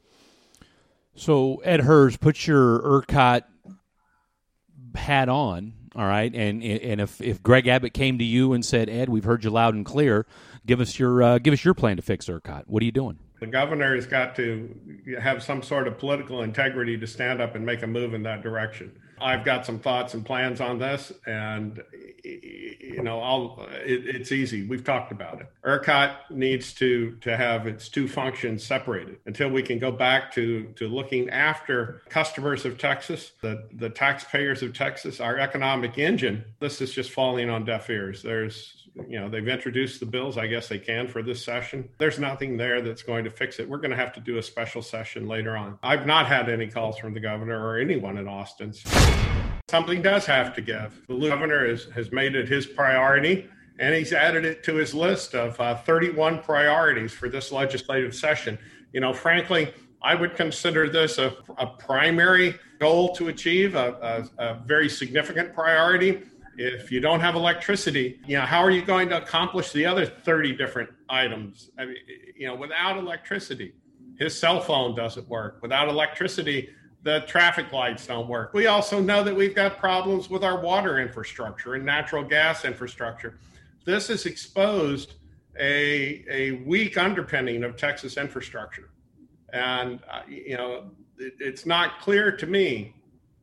So 1.19 1.57
Ed 1.65 1.81
Hirs, 1.81 2.17
put 2.17 2.47
your 2.47 2.81
ERCOT 2.81 3.43
hat 4.95 5.29
on, 5.29 5.73
all 5.97 6.07
right, 6.07 6.33
and 6.33 6.63
and 6.63 7.01
if 7.01 7.21
if 7.21 7.43
Greg 7.43 7.67
Abbott 7.67 7.93
came 7.93 8.19
to 8.19 8.25
you 8.25 8.53
and 8.53 8.65
said, 8.65 8.89
Ed, 8.89 9.09
we've 9.09 9.25
heard 9.25 9.43
you 9.43 9.51
loud 9.51 9.75
and 9.75 9.85
clear, 9.85 10.27
give 10.65 10.81
us 10.81 10.99
your 10.99 11.23
uh, 11.23 11.39
give 11.39 11.53
us 11.53 11.65
your 11.65 11.75
plan 11.75 11.97
to 11.97 12.03
fix 12.03 12.27
ERCOT. 12.27 12.65
What 12.67 12.83
are 12.83 12.87
you 12.87 12.93
doing? 12.93 13.19
The 13.41 13.49
governor 13.49 13.95
has 13.95 14.07
got 14.07 14.37
to 14.37 14.75
have 15.21 15.43
some 15.43 15.63
sort 15.63 15.89
of 15.89 15.99
political 15.99 16.43
integrity 16.43 16.97
to 16.99 17.07
stand 17.07 17.41
up 17.41 17.55
and 17.55 17.67
make 17.67 17.83
a 17.83 17.87
move 17.87 18.15
in 18.15 18.23
that 18.25 18.43
direction. 18.43 18.93
I've 19.21 19.45
got 19.45 19.67
some 19.67 19.81
thoughts 19.81 20.15
and 20.15 20.25
plans 20.25 20.61
on 20.61 20.79
this, 20.79 21.13
and 21.27 21.83
you 22.81 23.03
know, 23.03 23.21
I'll. 23.21 23.67
It, 23.85 24.07
it's 24.07 24.33
easy. 24.33 24.67
We've 24.67 24.85
talked 24.85 25.13
about 25.13 25.41
it. 25.41 25.49
ERCOT 25.65 26.31
needs 26.31 26.73
to 26.75 27.17
to 27.21 27.37
have 27.37 27.67
its 27.67 27.89
two 27.89 28.09
functions 28.09 28.65
separated 28.65 29.19
until 29.27 29.51
we 29.51 29.63
can 29.63 29.79
go 29.79 29.91
back 29.91 30.33
to 30.35 30.65
to 30.77 30.89
looking 30.89 31.31
after 31.31 32.03
customers 32.09 32.65
of 32.65 32.79
Texas, 32.79 33.33
the 33.43 33.69
the 33.73 33.91
taxpayers 33.91 34.63
of 34.63 34.73
Texas, 34.73 35.21
our 35.21 35.39
economic 35.39 35.99
engine. 35.99 36.45
This 36.61 36.81
is 36.81 36.93
just 36.93 37.11
falling 37.11 37.51
on 37.51 37.65
deaf 37.65 37.91
ears. 37.91 38.23
There's 38.23 38.79
you 39.07 39.21
know 39.21 39.29
they've 39.29 39.47
introduced 39.47 40.01
the 40.01 40.07
bills 40.07 40.37
i 40.37 40.47
guess 40.47 40.69
they 40.69 40.79
can 40.79 41.07
for 41.07 41.23
this 41.23 41.45
session 41.45 41.89
there's 41.99 42.19
nothing 42.19 42.57
there 42.57 42.81
that's 42.81 43.03
going 43.03 43.23
to 43.23 43.31
fix 43.31 43.61
it 43.61 43.69
we're 43.69 43.79
going 43.79 43.91
to 43.91 43.97
have 43.97 44.13
to 44.13 44.21
do 44.21 44.39
a 44.39 44.43
special 44.43 44.83
session 44.83 45.29
later 45.29 45.57
on 45.57 45.79
i've 45.85 46.07
not 46.07 46.27
had 46.27 46.49
any 46.49 46.67
calls 46.67 46.99
from 46.99 47.15
the 47.15 47.21
governor 47.21 47.65
or 47.65 47.79
anyone 47.79 48.19
in 48.19 48.27
austin 48.27 48.73
something 49.69 50.03
does 50.03 50.25
have 50.27 50.55
to 50.55 50.61
give 50.61 51.07
the 51.09 51.29
governor 51.29 51.67
is, 51.67 51.87
has 51.95 52.11
made 52.13 52.35
it 52.35 52.49
his 52.49 52.67
priority 52.67 53.49
and 53.79 53.95
he's 53.95 54.13
added 54.13 54.45
it 54.45 54.65
to 54.65 54.75
his 54.75 54.95
list 54.95 55.35
of 55.35 55.61
uh, 55.61 55.77
31 55.77 56.43
priorities 56.43 57.13
for 57.13 57.29
this 57.29 57.53
legislative 57.53 58.15
session 58.15 58.59
you 58.93 59.01
know 59.01 59.13
frankly 59.13 59.73
I 60.03 60.15
would 60.15 60.37
consider 60.37 60.89
this 60.89 61.19
a, 61.19 61.35
a 61.57 61.67
primary 61.67 62.55
goal 62.79 63.15
to 63.17 63.29
achieve, 63.29 63.75
a, 63.75 64.29
a, 64.39 64.51
a 64.51 64.55
very 64.65 64.89
significant 64.89 65.53
priority 65.53 66.23
If 66.57 66.91
you 66.91 67.01
don't 67.01 67.21
have 67.21 67.35
electricity, 67.35 68.21
you 68.27 68.37
know, 68.37 68.45
how 68.45 68.61
are 68.61 68.71
you 68.71 68.83
going 68.83 69.09
to 69.11 69.23
accomplish 69.23 69.73
the 69.73 69.87
other 69.87 70.07
30 70.07 70.57
different 70.57 70.91
items? 71.09 71.71
I 71.79 71.87
mean, 71.87 71.97
you 72.37 72.47
know, 72.47 72.55
without 72.55 72.97
electricity, 72.97 73.75
his 74.19 74.39
cell 74.39 74.61
phone 74.61 74.97
doesn't 74.97 75.29
work. 75.29 75.61
Without 75.63 75.89
electricity, 75.89 76.71
the 77.03 77.21
traffic 77.21 77.73
lights 77.73 78.07
don't 78.07 78.29
work. 78.29 78.53
We 78.55 78.67
also 78.67 79.01
know 79.01 79.23
that 79.23 79.35
we've 79.35 79.55
got 79.55 79.79
problems 79.79 80.29
with 80.29 80.43
our 80.43 80.61
water 80.61 80.99
infrastructure 80.99 81.75
and 81.75 81.85
natural 81.85 82.25
gas 82.25 82.65
infrastructure. 82.65 83.39
This 83.85 84.09
has 84.09 84.27
exposed 84.27 85.15
a, 85.59 86.25
a 86.31 86.51
weak 86.67 86.99
underpinning 86.99 87.65
of 87.65 87.77
Texas 87.77 88.17
infrastructure. 88.17 88.91
And, 89.53 90.01
uh, 90.11 90.23
you 90.29 90.57
know, 90.57 90.91
it, 91.19 91.35
it's 91.39 91.67
not 91.67 92.01
clear 92.01 92.33
to 92.37 92.47
me 92.47 92.95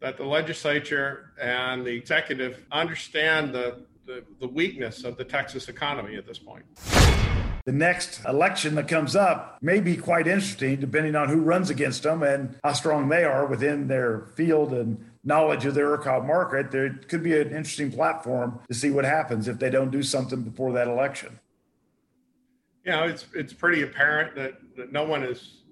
that 0.01 0.17
the 0.17 0.25
legislature 0.25 1.31
and 1.41 1.85
the 1.85 1.91
executive 1.91 2.63
understand 2.71 3.53
the, 3.53 3.85
the, 4.05 4.23
the 4.39 4.47
weakness 4.47 5.03
of 5.03 5.17
the 5.17 5.23
Texas 5.23 5.67
economy 5.67 6.15
at 6.15 6.27
this 6.27 6.37
point. 6.37 6.65
The 7.65 7.71
next 7.71 8.23
election 8.25 8.75
that 8.75 8.87
comes 8.87 9.15
up 9.15 9.57
may 9.59 9.79
be 9.79 9.97
quite 9.97 10.27
interesting, 10.27 10.79
depending 10.79 11.15
on 11.15 11.29
who 11.29 11.41
runs 11.41 11.71
against 11.71 12.03
them 12.03 12.21
and 12.21 12.55
how 12.63 12.73
strong 12.73 13.09
they 13.09 13.23
are 13.23 13.47
within 13.47 13.87
their 13.87 14.27
field 14.35 14.71
and 14.71 15.03
knowledge 15.23 15.65
of 15.65 15.73
the 15.73 15.81
ERCOT 15.81 16.27
market. 16.27 16.69
There 16.69 16.91
could 17.07 17.23
be 17.23 17.35
an 17.35 17.47
interesting 17.47 17.91
platform 17.91 18.59
to 18.67 18.73
see 18.75 18.91
what 18.91 19.03
happens 19.03 19.47
if 19.47 19.57
they 19.57 19.71
don't 19.71 19.89
do 19.89 20.03
something 20.03 20.43
before 20.43 20.73
that 20.73 20.87
election. 20.87 21.39
You 22.83 22.91
know, 22.91 23.03
it's 23.05 23.25
it's 23.33 23.51
pretty 23.51 23.81
apparent 23.81 24.35
that, 24.35 24.59
that 24.77 24.91
no 24.91 25.03
one 25.03 25.23
is 25.23 25.63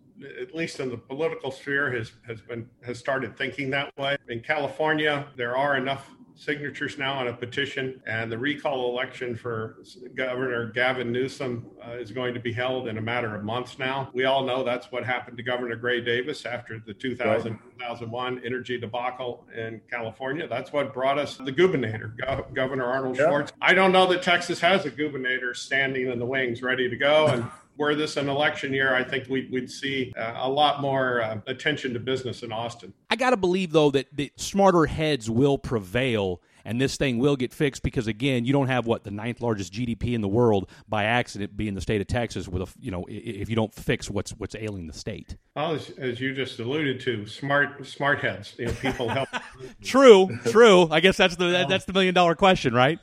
at 0.42 0.56
least 0.56 0.80
in 0.80 0.90
the 0.90 0.98
political 0.98 1.52
sphere, 1.52 1.92
has 1.92 2.14
has 2.26 2.42
been 2.42 2.68
has 2.84 2.98
started 2.98 3.38
thinking 3.38 3.70
that 3.70 3.96
way. 4.00 4.18
In 4.30 4.40
California, 4.40 5.28
there 5.38 5.56
are 5.56 5.78
enough 5.78 6.10
signatures 6.36 6.98
now 6.98 7.14
on 7.14 7.28
a 7.28 7.34
petition, 7.34 8.02
and 8.08 8.32
the 8.32 8.38
recall 8.38 8.90
election 8.90 9.36
for 9.36 9.78
Governor 10.16 10.72
Gavin 10.72 11.12
Newsom 11.12 11.66
uh, 11.86 11.92
is 11.92 12.12
going 12.12 12.34
to 12.34 12.40
be 12.40 12.52
held 12.52 12.88
in 12.88 12.98
a 12.98 13.02
matter 13.02 13.36
of 13.36 13.44
months 13.44 13.78
now. 13.78 14.10
We 14.14 14.26
all 14.26 14.44
know 14.44 14.64
that's 14.64 14.92
what 14.92 15.06
happened 15.06 15.38
to 15.38 15.44
Governor 15.44 15.76
Gray 15.76 16.02
Davis 16.02 16.46
after 16.46 16.80
the 16.80 16.94
2000, 16.94 17.52
right. 17.52 17.62
2001 17.80 18.42
energy 18.46 18.80
debacle 18.80 19.46
in 19.56 19.82
California. 19.90 20.48
That's 20.48 20.74
what 20.74 20.94
brought 20.94 21.18
us 21.18 21.38
the 21.38 21.52
gubernator, 21.52 22.16
Go- 22.18 22.48
Governor 22.54 22.86
Arnold 22.86 23.18
yep. 23.18 23.28
Schwartz. 23.28 23.54
I 23.62 23.74
don't 23.74 23.92
know 23.92 24.08
that 24.08 24.24
Texas 24.24 24.60
has 24.60 24.86
a 24.86 24.92
gubernator 24.92 25.56
standing 25.56 26.12
in 26.12 26.20
the 26.20 26.26
wings 26.26 26.62
ready 26.62 26.90
to 26.90 26.96
go. 26.96 27.28
And 27.28 27.46
were 27.78 27.96
this 27.96 28.18
an 28.18 28.30
election 28.30 28.74
year, 28.74 28.94
I 28.96 29.04
think 29.04 29.28
we'd, 29.30 29.52
we'd 29.52 29.70
see 29.70 30.14
uh, 30.18 30.34
a 30.38 30.50
lot 30.50 30.82
more 30.82 31.22
uh, 31.22 31.40
attention 31.48 31.94
to 31.94 32.00
business 32.00 32.44
in 32.44 32.52
Austin. 32.52 32.94
I 33.10 33.16
got 33.16 33.32
to 33.32 33.38
believe, 33.38 33.72
though, 33.72 33.92
that, 33.92 34.16
that 34.18 34.40
smarter 34.40 34.86
heads 34.86 35.30
will 35.30 35.58
prevail 35.58 36.42
and 36.66 36.80
this 36.80 36.98
thing 36.98 37.20
will 37.20 37.36
get 37.36 37.54
fixed 37.54 37.84
because 37.84 38.08
again 38.08 38.46
you 38.46 38.54
don't 38.54 38.68
have 38.68 38.86
what 38.86 39.04
the 39.04 39.12
ninth 39.12 39.42
largest 39.42 39.74
GDP 39.74 40.14
in 40.14 40.22
the 40.22 40.28
world 40.28 40.70
by 40.88 41.06
accident 41.06 41.56
being 41.56 41.74
the 41.74 41.82
state 41.82 42.02
of 42.02 42.08
Texas 42.08 42.48
with 42.48 42.62
a 42.62 42.68
you 42.80 42.92
know 42.92 43.06
if 43.08 43.50
you 43.50 43.56
don't 43.56 43.74
fix 43.74 44.10
what's 44.10 44.32
what's 44.32 44.56
ailing 44.56 44.88
the 44.88 44.94
state. 44.94 45.38
Well, 45.56 45.76
as, 45.76 45.92
as 45.92 46.20
you 46.20 46.34
just 46.34 46.60
alluded 46.60 47.00
to, 47.02 47.28
smart 47.28 47.86
smart 47.86 48.20
heads, 48.20 48.56
you 48.58 48.66
know, 48.66 48.74
people 48.74 49.10
help. 49.10 49.30
true, 49.84 50.40
true. 50.48 50.88
I 50.90 51.00
guess 51.00 51.18
that's 51.18 51.36
the 51.36 51.66
that's 51.68 51.86
the 51.86 51.94
million 51.94 52.14
dollar 52.14 52.36
question, 52.36 52.74
right? 52.74 53.00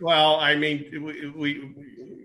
Well, 0.00 0.36
I 0.36 0.56
mean, 0.56 0.86
we, 1.04 1.28
we, 1.30 1.74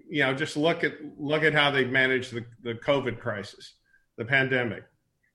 you 0.10 0.24
know, 0.24 0.34
just 0.34 0.56
look 0.56 0.84
at 0.84 0.94
look 1.18 1.44
at 1.44 1.54
how 1.54 1.72
they've 1.72 1.90
managed 1.90 2.34
the, 2.34 2.46
the 2.64 2.74
COVID 2.76 3.20
crisis, 3.20 3.74
the 4.18 4.26
pandemic. 4.26 4.84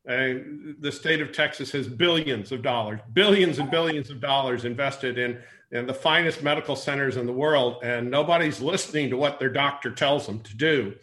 And 0.07 0.77
the 0.81 0.91
state 0.91 1.21
of 1.21 1.33
Texas 1.33 1.71
has 1.73 1.87
billions 1.87 2.53
of 2.53 2.63
dollars, 2.63 3.01
billions 3.13 3.59
and 3.59 3.71
billions 3.71 4.09
of 4.09 4.21
dollars 4.21 4.65
invested 4.65 5.19
in, 5.19 5.39
in 5.73 5.87
the 5.87 5.93
finest 5.95 6.43
medical 6.43 6.75
centers 6.75 7.19
in 7.19 7.27
the 7.27 7.33
world, 7.33 7.83
and 7.83 8.11
nobody's 8.11 8.63
listening 8.63 9.11
to 9.11 9.19
what 9.19 9.39
their 9.39 9.51
doctor 9.51 9.91
tells 9.91 10.27
them 10.27 10.41
to 10.41 10.57
do. 10.57 10.95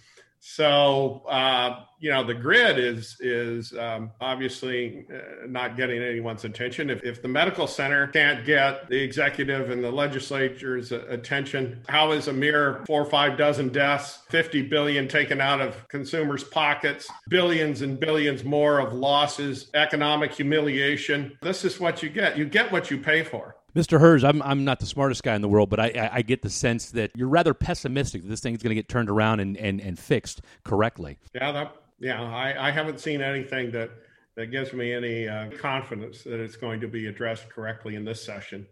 So 0.50 1.24
uh, 1.28 1.82
you 2.00 2.10
know 2.10 2.24
the 2.24 2.34
grid 2.34 2.80
is 2.80 3.18
is 3.20 3.74
um, 3.78 4.12
obviously 4.22 5.06
uh, 5.14 5.46
not 5.46 5.76
getting 5.76 6.02
anyone's 6.02 6.46
attention. 6.46 6.90
If, 6.90 7.04
if 7.04 7.22
the 7.22 7.28
medical 7.28 7.68
center 7.68 8.08
can't 8.08 8.46
get 8.46 8.88
the 8.88 8.96
executive 8.96 9.72
and 9.72 9.84
the 9.84 9.92
legislature's 9.92 10.94
attention, 10.94 11.84
how 11.90 12.14
is 12.14 12.30
a 12.30 12.34
mere 12.34 12.82
four 12.88 13.02
or 13.02 13.10
five 13.10 13.38
dozen 13.38 13.70
deaths, 13.70 14.20
50 14.30 14.62
billion 14.64 15.10
taken 15.10 15.42
out 15.42 15.60
of 15.60 15.86
consumers' 15.90 16.46
pockets, 16.46 17.10
billions 17.28 17.82
and 17.82 18.00
billions 18.00 18.46
more 18.46 18.80
of 18.80 18.94
losses, 18.94 19.70
economic 19.74 20.34
humiliation? 20.34 21.38
This 21.42 21.66
is 21.66 21.78
what 21.78 22.02
you 22.02 22.10
get. 22.10 22.38
You 22.38 22.46
get 22.46 22.72
what 22.72 22.90
you 22.90 22.98
pay 22.98 23.22
for. 23.22 23.58
Mr. 23.76 24.00
Hirs, 24.00 24.24
I'm, 24.24 24.42
I'm 24.42 24.64
not 24.64 24.80
the 24.80 24.86
smartest 24.86 25.24
guy 25.24 25.36
in 25.36 25.42
the 25.42 25.50
world, 25.50 25.70
but 25.70 25.80
I, 25.80 25.88
I, 25.90 26.10
I 26.16 26.22
get 26.22 26.42
the 26.42 26.50
sense 26.50 26.92
that 26.92 27.12
you're 27.16 27.28
rather 27.28 27.54
pessimistic 27.54 28.24
that 28.24 28.28
this 28.28 28.40
thing's 28.40 28.64
going 28.64 28.70
to 28.70 28.76
get 28.76 28.90
turned 28.90 29.10
around 29.10 29.40
and, 29.40 29.58
and, 29.58 29.80
and 29.82 30.00
fixed 30.00 30.42
correctly. 30.64 31.18
Yeah, 31.36 31.52
that, 31.52 31.76
yeah, 32.00 32.22
I, 32.22 32.70
I 32.70 32.72
haven't 32.72 33.00
seen 33.00 33.22
anything 33.22 33.72
that, 33.72 33.92
that 34.36 34.48
gives 34.48 34.74
me 34.74 34.94
any 34.94 35.28
uh, 35.28 35.50
confidence 35.60 36.24
that 36.24 36.40
it's 36.40 36.56
going 36.56 36.80
to 36.80 36.88
be 36.88 37.08
addressed 37.08 37.50
correctly 37.50 37.96
in 37.96 38.06
this 38.06 38.24
session. 38.24 38.68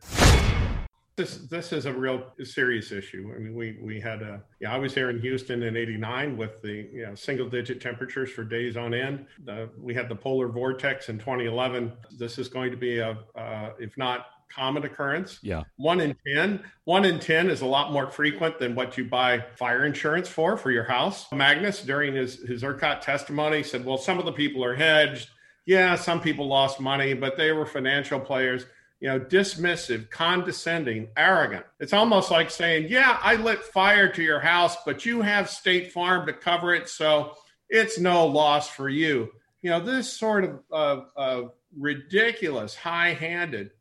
This 1.18 1.38
this 1.50 1.72
is 1.72 1.86
a 1.86 1.94
real 1.94 2.26
serious 2.44 2.92
issue. 2.92 3.32
I 3.34 3.40
mean, 3.40 3.56
we 3.56 3.78
we 3.82 4.02
had 4.02 4.22
a 4.22 4.44
yeah, 4.60 4.74
I 4.74 4.78
was 4.78 4.94
here 4.94 5.10
in 5.10 5.22
Houston 5.22 5.64
in 5.64 5.78
'89 5.78 6.36
with 6.36 6.62
the 6.62 6.90
you 6.92 7.06
know 7.06 7.16
single 7.16 7.48
digit 7.48 7.80
temperatures 7.80 8.32
for 8.32 8.44
days 8.44 8.76
on 8.76 8.94
end. 8.94 9.26
The, 9.46 9.70
we 9.80 9.94
had 9.94 10.10
the 10.10 10.16
polar 10.16 10.50
vortex 10.50 11.08
in 11.08 11.18
2011. 11.18 11.94
This 12.18 12.38
is 12.38 12.50
going 12.50 12.70
to 12.70 12.76
be 12.76 13.00
a 13.00 13.18
uh, 13.34 13.72
if 13.80 13.98
not 13.98 14.26
common 14.56 14.84
occurrence. 14.84 15.40
Yeah. 15.42 15.64
One 15.76 16.00
in 16.00 16.16
10. 16.34 16.64
One 16.86 17.06
in 17.06 17.20
10 17.20 17.50
is 17.50 17.62
a 17.62 17.66
lot 17.66 17.92
more 17.92 18.10
frequent 18.10 18.58
than 18.58 18.74
what 18.74 18.98
you 18.98 19.06
buy 19.06 19.44
fire 19.58 19.86
insurance 19.86 20.30
for, 20.30 20.56
for 20.56 20.72
your 20.72 20.86
house. 20.86 21.28
Magness, 21.30 21.86
during 21.86 22.16
his, 22.16 22.36
his 22.42 22.64
ERCOT 22.64 23.02
testimony, 23.02 23.64
said, 23.64 23.84
well, 23.84 23.98
some 23.98 24.18
of 24.18 24.26
the 24.26 24.32
people 24.32 24.64
are 24.64 24.76
hedged. 24.76 25.30
Yeah, 25.66 25.96
some 25.96 26.22
people 26.22 26.48
lost 26.48 26.80
money, 26.80 27.14
but 27.14 27.38
they 27.38 27.52
were 27.52 27.66
financial 27.66 28.20
players. 28.20 28.66
You 29.02 29.10
know, 29.10 29.20
dismissive, 29.20 30.10
condescending, 30.10 31.10
arrogant. 31.18 31.66
It's 31.80 31.94
almost 31.94 32.32
like 32.32 32.50
saying, 32.50 32.88
yeah, 32.90 33.20
I 33.22 33.36
lit 33.36 33.62
fire 33.62 34.12
to 34.14 34.24
your 34.24 34.40
house, 34.40 34.78
but 34.86 35.06
you 35.06 35.22
have 35.22 35.50
State 35.50 35.92
Farm 35.92 36.26
to 36.28 36.34
cover 36.34 36.74
it. 36.74 36.88
So 36.88 37.34
it's 37.70 38.00
no 38.00 38.26
loss 38.26 38.70
for 38.70 38.88
you. 38.88 39.30
You 39.62 39.72
know, 39.72 39.80
this 39.80 40.12
sort 40.12 40.46
of 40.46 40.60
uh, 40.72 41.02
uh, 41.18 41.42
ridiculous, 41.78 42.76
high 42.76 43.14
handed 43.14 43.72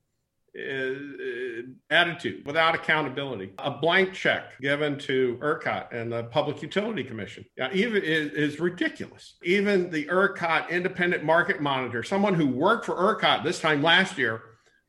attitude 1.90 2.46
without 2.46 2.75
accountability. 2.75 3.52
A 3.58 3.73
blank 3.73 4.12
check 4.12 4.61
given 4.61 4.99
to 5.00 5.37
ERCOT 5.42 5.92
and 5.92 6.12
the 6.12 6.25
Public 6.25 6.62
Utility 6.62 7.02
Commission 7.02 7.44
yeah, 7.56 7.70
even 7.73 8.02
is, 8.02 8.32
is, 8.32 8.61
ridiculous. 8.61 9.34
Even 9.42 9.90
the 9.90 10.06
ERCOT 10.06 10.70
independent 10.70 11.25
market 11.25 11.61
monitor, 11.61 12.02
someone 12.04 12.34
who 12.34 12.46
worked 12.46 12.87
for 12.87 12.94
ERCOT 12.94 13.42
this 13.42 13.61
time 13.61 13.82
last 13.82 14.16
year, 14.16 14.42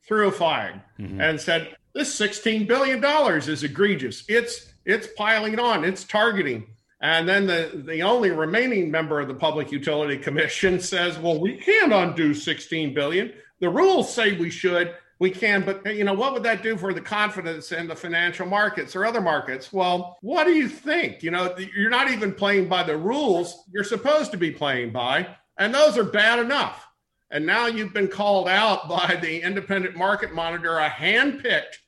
threw 0.06 0.28
a 0.28 0.32
flag 0.32 0.74
mm-hmm. 1.00 1.20
and 1.20 1.40
said, 1.40 1.74
"This 1.94 2.16
$16 2.18 2.68
billion 2.68 3.04
is 3.36 3.64
egregious. 3.64 4.24
It's 4.28 4.72
it's 4.84 5.08
piling 5.16 5.58
on. 5.58 5.84
It's 5.84 6.04
targeting." 6.04 6.66
And 7.00 7.28
then 7.28 7.46
the, 7.46 7.82
the 7.86 8.02
only 8.02 8.30
remaining 8.30 8.90
member 8.90 9.20
of 9.20 9.28
the 9.28 9.34
Public 9.34 9.70
Utility 9.70 10.16
Commission 10.16 10.80
says, 10.80 11.18
well, 11.18 11.38
we 11.38 11.56
can't 11.56 11.92
undo 11.92 12.32
16 12.32 12.94
billion. 12.94 13.34
The 13.60 13.68
rules 13.68 14.12
say 14.12 14.32
we 14.32 14.48
should 14.48 14.94
we 15.18 15.30
can 15.30 15.64
but 15.64 15.84
you 15.94 16.04
know 16.04 16.12
what 16.12 16.32
would 16.32 16.42
that 16.42 16.62
do 16.62 16.76
for 16.76 16.92
the 16.92 17.00
confidence 17.00 17.72
in 17.72 17.86
the 17.86 17.96
financial 17.96 18.46
markets 18.46 18.94
or 18.94 19.04
other 19.04 19.20
markets? 19.20 19.72
Well 19.72 20.18
what 20.20 20.44
do 20.44 20.52
you 20.52 20.68
think? 20.68 21.22
You 21.22 21.30
know 21.30 21.56
you're 21.74 21.90
not 21.90 22.10
even 22.10 22.32
playing 22.32 22.68
by 22.68 22.82
the 22.82 22.96
rules 22.96 23.64
you're 23.72 23.84
supposed 23.84 24.30
to 24.32 24.36
be 24.36 24.50
playing 24.50 24.92
by 24.92 25.26
and 25.58 25.74
those 25.74 25.96
are 25.96 26.04
bad 26.04 26.38
enough. 26.38 26.86
And 27.30 27.44
now 27.44 27.66
you've 27.66 27.92
been 27.92 28.08
called 28.08 28.48
out 28.48 28.88
by 28.88 29.18
the 29.20 29.42
independent 29.42 29.96
market 29.96 30.32
monitor 30.32 30.78
a 30.78 30.88
hand-picked 30.88 31.80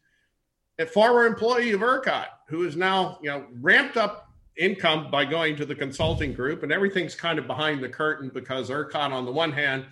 a 0.78 0.87
former 0.87 1.26
employee 1.26 1.73
of 1.73 1.80
ERCOT 1.80 2.26
who 2.49 2.64
is 2.64 2.76
now 2.76 3.18
you 3.23 3.30
know 3.30 3.44
ramped 3.61 3.97
up 3.97 4.28
income 4.56 5.11
by 5.11 5.25
going 5.25 5.54
to 5.56 5.64
the 5.64 5.75
consulting 5.75 6.32
group 6.32 6.62
and 6.62 6.73
everything's 6.73 7.14
kind 7.14 7.38
of 7.38 7.47
behind 7.47 7.82
the 7.82 7.88
curtain 7.88 8.30
because 8.32 8.70
ERCOT 8.70 9.12
on 9.12 9.25
the 9.25 9.32
one 9.32 9.52
hand 9.52 9.87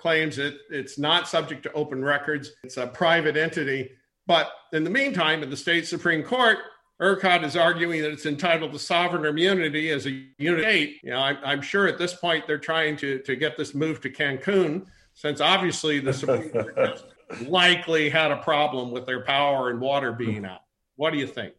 claims 0.00 0.38
it 0.38 0.58
it's 0.70 0.98
not 0.98 1.28
subject 1.28 1.62
to 1.64 1.72
open 1.72 2.02
records. 2.02 2.52
It's 2.64 2.76
a 2.76 2.86
private 2.86 3.36
entity. 3.36 3.90
But 4.26 4.50
in 4.72 4.84
the 4.84 4.90
meantime, 4.90 5.42
in 5.42 5.50
the 5.50 5.56
state 5.56 5.86
Supreme 5.86 6.22
Court, 6.22 6.58
ERCOT 7.00 7.44
is 7.44 7.56
arguing 7.56 8.02
that 8.02 8.10
it's 8.10 8.26
entitled 8.26 8.72
to 8.72 8.78
sovereign 8.78 9.24
immunity 9.24 9.90
as 9.90 10.06
a 10.06 10.24
unit 10.38 10.64
eight. 10.64 11.00
You 11.02 11.10
know, 11.10 11.20
I'm, 11.20 11.38
I'm 11.42 11.62
sure 11.62 11.86
at 11.88 11.98
this 11.98 12.14
point 12.14 12.46
they're 12.46 12.58
trying 12.58 12.96
to, 12.98 13.20
to 13.20 13.36
get 13.36 13.56
this 13.56 13.74
moved 13.74 14.02
to 14.02 14.10
Cancun, 14.10 14.86
since 15.14 15.40
obviously 15.40 15.98
the 16.00 16.12
Supreme 16.12 16.50
Court 16.50 17.02
likely 17.46 18.10
had 18.10 18.30
a 18.30 18.36
problem 18.36 18.90
with 18.90 19.06
their 19.06 19.24
power 19.24 19.70
and 19.70 19.80
water 19.80 20.12
being 20.12 20.44
out. 20.44 20.60
What 20.96 21.12
do 21.12 21.18
you 21.18 21.26
think? 21.26 21.54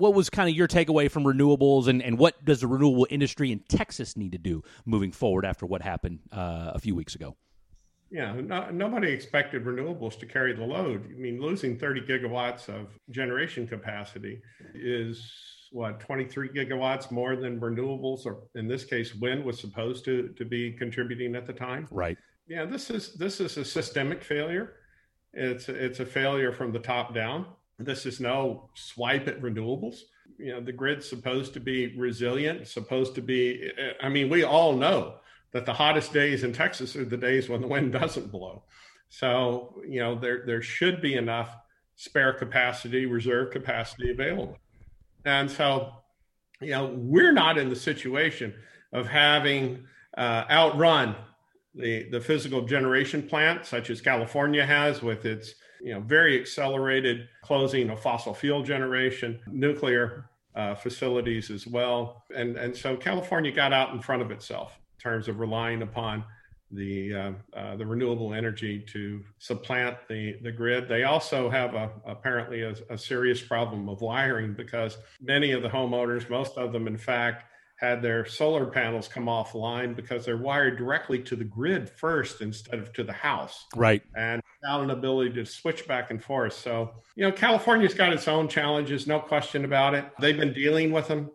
What 0.00 0.14
was 0.14 0.30
kind 0.30 0.48
of 0.48 0.56
your 0.56 0.68
takeaway 0.68 1.10
from 1.10 1.24
renewables, 1.24 1.86
and, 1.86 2.02
and 2.02 2.18
what 2.18 2.44
does 2.44 2.60
the 2.60 2.66
renewable 2.66 3.06
industry 3.10 3.52
in 3.52 3.60
Texas 3.68 4.16
need 4.16 4.32
to 4.32 4.38
do 4.38 4.62
moving 4.86 5.12
forward 5.12 5.44
after 5.44 5.66
what 5.66 5.82
happened 5.82 6.20
uh, 6.32 6.72
a 6.74 6.78
few 6.78 6.94
weeks 6.94 7.14
ago? 7.14 7.36
Yeah, 8.10 8.32
no, 8.40 8.70
nobody 8.70 9.12
expected 9.12 9.64
renewables 9.64 10.18
to 10.18 10.26
carry 10.26 10.52
the 10.52 10.64
load. 10.64 11.06
I 11.06 11.18
mean, 11.18 11.40
losing 11.40 11.78
30 11.78 12.00
gigawatts 12.02 12.68
of 12.68 12.88
generation 13.10 13.68
capacity 13.68 14.42
is 14.74 15.32
what 15.70 16.00
23 16.00 16.48
gigawatts 16.48 17.12
more 17.12 17.36
than 17.36 17.60
renewables, 17.60 18.26
or 18.26 18.42
in 18.56 18.66
this 18.66 18.84
case, 18.84 19.14
wind 19.14 19.44
was 19.44 19.60
supposed 19.60 20.04
to 20.06 20.28
to 20.36 20.44
be 20.44 20.72
contributing 20.72 21.36
at 21.36 21.46
the 21.46 21.52
time. 21.52 21.86
Right. 21.92 22.18
Yeah, 22.48 22.64
this 22.64 22.90
is 22.90 23.14
this 23.14 23.38
is 23.38 23.56
a 23.56 23.64
systemic 23.64 24.24
failure. 24.24 24.74
It's 25.32 25.68
it's 25.68 26.00
a 26.00 26.06
failure 26.06 26.52
from 26.52 26.72
the 26.72 26.80
top 26.80 27.14
down. 27.14 27.46
This 27.84 28.06
is 28.06 28.20
no 28.20 28.70
swipe 28.74 29.28
at 29.28 29.40
renewables. 29.40 30.00
You 30.38 30.52
know, 30.52 30.60
the 30.60 30.72
grid's 30.72 31.08
supposed 31.08 31.52
to 31.54 31.60
be 31.60 31.96
resilient, 31.96 32.66
supposed 32.66 33.14
to 33.16 33.22
be. 33.22 33.70
I 34.02 34.08
mean, 34.08 34.28
we 34.28 34.44
all 34.44 34.74
know 34.74 35.16
that 35.52 35.66
the 35.66 35.72
hottest 35.72 36.12
days 36.12 36.44
in 36.44 36.52
Texas 36.52 36.96
are 36.96 37.04
the 37.04 37.16
days 37.16 37.48
when 37.48 37.60
the 37.60 37.66
wind 37.66 37.92
doesn't 38.00 38.30
blow. 38.30 38.62
So, 39.08 39.82
you 39.86 40.00
know, 40.00 40.18
there, 40.18 40.44
there 40.46 40.62
should 40.62 41.00
be 41.02 41.14
enough 41.14 41.56
spare 41.96 42.32
capacity, 42.32 43.06
reserve 43.06 43.50
capacity 43.50 44.10
available. 44.10 44.56
And 45.24 45.50
so, 45.50 45.92
you 46.60 46.70
know, 46.70 46.94
we're 46.96 47.32
not 47.32 47.58
in 47.58 47.68
the 47.68 47.76
situation 47.76 48.54
of 48.92 49.06
having 49.06 49.84
uh, 50.16 50.44
outrun 50.50 51.16
the, 51.74 52.08
the 52.10 52.20
physical 52.20 52.62
generation 52.62 53.22
plant, 53.22 53.66
such 53.66 53.90
as 53.90 54.00
California 54.00 54.64
has 54.64 55.02
with 55.02 55.24
its, 55.24 55.54
you 55.82 55.94
know, 55.94 56.00
very 56.00 56.38
accelerated 56.38 57.28
closing 57.42 57.90
of 57.90 58.00
fossil 58.00 58.34
fuel 58.34 58.62
generation, 58.62 59.40
nuclear 59.46 60.30
uh, 60.54 60.74
facilities 60.74 61.50
as 61.50 61.66
well. 61.66 62.24
And, 62.34 62.56
and 62.56 62.76
so 62.76 62.96
California 62.96 63.52
got 63.52 63.72
out 63.72 63.92
in 63.92 64.00
front 64.00 64.22
of 64.22 64.30
itself 64.30 64.78
in 64.98 65.02
terms 65.02 65.28
of 65.28 65.38
relying 65.38 65.82
upon 65.82 66.24
the 66.72 67.14
uh, 67.14 67.32
uh, 67.52 67.76
the 67.76 67.84
renewable 67.84 68.32
energy 68.32 68.78
to 68.78 69.24
supplant 69.38 69.96
the 70.08 70.36
the 70.42 70.52
grid. 70.52 70.88
They 70.88 71.02
also 71.02 71.50
have 71.50 71.74
a 71.74 71.90
apparently 72.06 72.62
a, 72.62 72.74
a, 72.90 72.96
serious 72.96 73.40
problem 73.40 73.88
of 73.88 74.00
wiring 74.00 74.54
because 74.54 74.98
many 75.20 75.50
of 75.50 75.62
the 75.62 75.68
homeowners, 75.68 76.30
most 76.30 76.56
of 76.56 76.72
them, 76.72 76.86
in 76.86 76.96
fact, 76.96 77.49
had 77.80 78.02
their 78.02 78.26
solar 78.26 78.66
panels 78.66 79.08
come 79.08 79.24
offline 79.24 79.96
because 79.96 80.26
they're 80.26 80.36
wired 80.36 80.76
directly 80.76 81.18
to 81.18 81.34
the 81.34 81.44
grid 81.44 81.88
first 81.88 82.42
instead 82.42 82.78
of 82.78 82.92
to 82.92 83.02
the 83.02 83.12
house. 83.12 83.64
Right. 83.74 84.02
And 84.14 84.42
without 84.60 84.82
an 84.82 84.90
ability 84.90 85.32
to 85.32 85.46
switch 85.46 85.88
back 85.88 86.10
and 86.10 86.22
forth. 86.22 86.52
So 86.52 86.92
you 87.16 87.24
know, 87.24 87.32
California's 87.32 87.94
got 87.94 88.12
its 88.12 88.28
own 88.28 88.48
challenges, 88.48 89.06
no 89.06 89.18
question 89.18 89.64
about 89.64 89.94
it. 89.94 90.04
They've 90.20 90.36
been 90.36 90.52
dealing 90.52 90.92
with 90.92 91.08
them. 91.08 91.30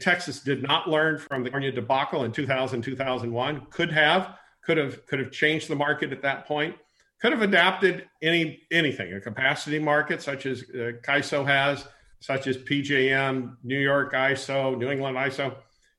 Texas 0.00 0.40
did 0.40 0.62
not 0.62 0.88
learn 0.88 1.18
from 1.18 1.42
the 1.42 1.50
California 1.50 1.72
debacle 1.72 2.24
in 2.24 2.30
2000, 2.30 2.82
2001. 2.82 3.66
Could 3.70 3.90
have, 3.90 4.36
could 4.62 4.76
have, 4.76 5.04
could 5.06 5.18
have 5.18 5.32
changed 5.32 5.68
the 5.68 5.76
market 5.76 6.12
at 6.12 6.22
that 6.22 6.46
point. 6.46 6.76
Could 7.20 7.32
have 7.32 7.42
adapted 7.42 8.04
any 8.22 8.62
anything, 8.70 9.14
a 9.14 9.20
capacity 9.20 9.80
market 9.80 10.22
such 10.22 10.46
as 10.46 10.62
uh, 10.62 10.92
CAISO 11.02 11.44
has, 11.44 11.88
such 12.20 12.46
as 12.46 12.56
PJM, 12.58 13.56
New 13.64 13.78
York 13.78 14.12
ISO, 14.12 14.78
New 14.78 14.90
England 14.90 15.16
ISO. 15.16 15.56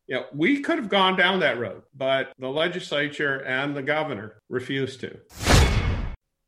You 0.09 0.15
know, 0.15 0.25
we 0.33 0.61
could 0.61 0.79
have 0.79 0.89
gone 0.89 1.15
down 1.15 1.39
that 1.41 1.59
road, 1.59 1.83
but 1.95 2.33
the 2.39 2.49
legislature 2.49 3.45
and 3.45 3.75
the 3.75 3.83
governor 3.83 4.41
refused 4.49 5.01
to. 5.01 5.19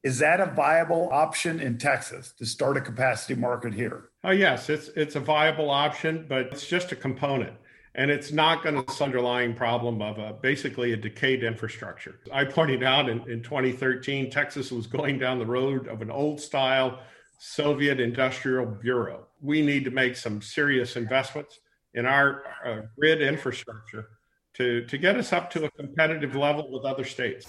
Is 0.03 0.17
that 0.17 0.39
a 0.39 0.47
viable 0.47 1.09
option 1.11 1.59
in 1.59 1.77
Texas 1.77 2.33
to 2.39 2.45
start 2.47 2.75
a 2.77 2.81
capacity 2.81 3.35
market 3.35 3.75
here? 3.75 4.09
Oh 4.23 4.31
yes, 4.31 4.67
it's 4.67 4.87
it's 4.95 5.15
a 5.15 5.19
viable 5.19 5.69
option, 5.69 6.25
but 6.27 6.47
it's 6.47 6.65
just 6.65 6.91
a 6.91 6.95
component, 6.95 7.53
and 7.93 8.09
it's 8.09 8.31
not 8.31 8.63
going 8.63 8.83
to 8.83 9.03
underlying 9.03 9.53
problem 9.53 10.01
of 10.01 10.17
a, 10.17 10.33
basically 10.33 10.93
a 10.93 10.97
decayed 10.97 11.43
infrastructure. 11.43 12.19
I 12.33 12.45
pointed 12.45 12.81
out 12.81 13.09
in, 13.09 13.29
in 13.29 13.43
2013, 13.43 14.31
Texas 14.31 14.71
was 14.71 14.87
going 14.87 15.19
down 15.19 15.37
the 15.37 15.45
road 15.45 15.87
of 15.87 16.01
an 16.01 16.09
old 16.09 16.41
style 16.41 16.99
Soviet 17.37 17.99
industrial 17.99 18.65
bureau. 18.65 19.27
We 19.39 19.61
need 19.61 19.85
to 19.85 19.91
make 19.91 20.15
some 20.15 20.41
serious 20.41 20.95
investments 20.95 21.59
in 21.93 22.05
our 22.05 22.43
uh, 22.65 22.81
grid 22.97 23.21
infrastructure 23.21 24.07
to 24.53 24.85
to 24.85 24.97
get 24.97 25.15
us 25.15 25.33
up 25.33 25.49
to 25.51 25.65
a 25.65 25.71
competitive 25.71 26.35
level 26.35 26.69
with 26.71 26.85
other 26.85 27.03
states 27.03 27.47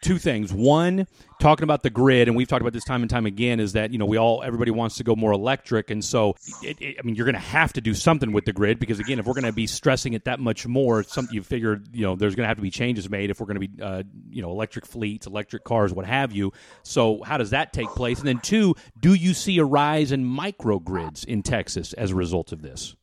two 0.00 0.18
things. 0.18 0.52
One, 0.52 1.06
talking 1.40 1.64
about 1.64 1.82
the 1.82 1.90
grid, 1.90 2.28
and 2.28 2.36
we've 2.36 2.48
talked 2.48 2.62
about 2.62 2.72
this 2.72 2.84
time 2.84 3.02
and 3.02 3.10
time 3.10 3.26
again, 3.26 3.60
is 3.60 3.74
that 3.74 3.92
you 3.92 3.98
know 3.98 4.06
we 4.06 4.18
all 4.18 4.42
everybody 4.42 4.70
wants 4.70 4.96
to 4.96 5.04
go 5.04 5.14
more 5.14 5.32
electric, 5.32 5.90
and 5.90 6.04
so 6.04 6.34
it, 6.62 6.80
it, 6.80 6.96
I 6.98 7.02
mean 7.02 7.14
you're 7.14 7.26
going 7.26 7.34
to 7.34 7.40
have 7.40 7.72
to 7.74 7.80
do 7.80 7.94
something 7.94 8.32
with 8.32 8.44
the 8.44 8.52
grid 8.52 8.78
because 8.78 8.98
again, 8.98 9.18
if 9.18 9.26
we're 9.26 9.34
going 9.34 9.44
to 9.44 9.52
be 9.52 9.66
stressing 9.66 10.14
it 10.14 10.24
that 10.24 10.40
much 10.40 10.66
more, 10.66 11.02
something 11.02 11.34
you 11.34 11.42
figure 11.42 11.80
you 11.92 12.02
know 12.02 12.16
there's 12.16 12.34
going 12.34 12.44
to 12.44 12.48
have 12.48 12.56
to 12.56 12.62
be 12.62 12.70
changes 12.70 13.08
made 13.08 13.30
if 13.30 13.40
we're 13.40 13.46
going 13.46 13.60
to 13.60 13.68
be 13.68 13.82
uh, 13.82 14.02
you 14.30 14.42
know 14.42 14.50
electric 14.50 14.86
fleets, 14.86 15.26
electric 15.26 15.64
cars, 15.64 15.92
what 15.92 16.06
have 16.06 16.32
you. 16.32 16.52
So 16.82 17.22
how 17.22 17.38
does 17.38 17.50
that 17.50 17.72
take 17.72 17.88
place? 17.90 18.18
And 18.18 18.28
then 18.28 18.40
two, 18.40 18.74
do 18.98 19.14
you 19.14 19.34
see 19.34 19.58
a 19.58 19.64
rise 19.64 20.12
in 20.12 20.24
microgrids 20.24 21.24
in 21.24 21.42
Texas 21.42 21.92
as 21.94 22.10
a 22.10 22.14
result 22.14 22.52
of 22.52 22.62
this? 22.62 22.96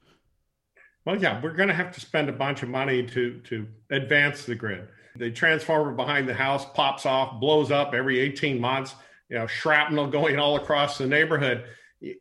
Well, 1.07 1.15
yeah, 1.15 1.39
we're 1.41 1.53
going 1.53 1.69
to 1.69 1.73
have 1.73 1.93
to 1.93 2.01
spend 2.01 2.27
a 2.27 2.33
bunch 2.33 2.63
of 2.63 2.69
money 2.69 3.01
to 3.01 3.39
to 3.45 3.65
advance 3.89 4.43
the 4.43 4.55
grid. 4.55 4.89
The 5.15 5.31
transformer 5.31 5.93
behind 5.93 6.27
the 6.27 6.33
house 6.33 6.65
pops 6.73 7.05
off, 7.05 7.39
blows 7.39 7.71
up 7.71 7.93
every 7.93 8.19
18 8.19 8.59
months, 8.59 8.93
you 9.29 9.37
know, 9.37 9.47
shrapnel 9.47 10.07
going 10.07 10.37
all 10.37 10.57
across 10.57 10.97
the 10.97 11.07
neighborhood. 11.07 11.63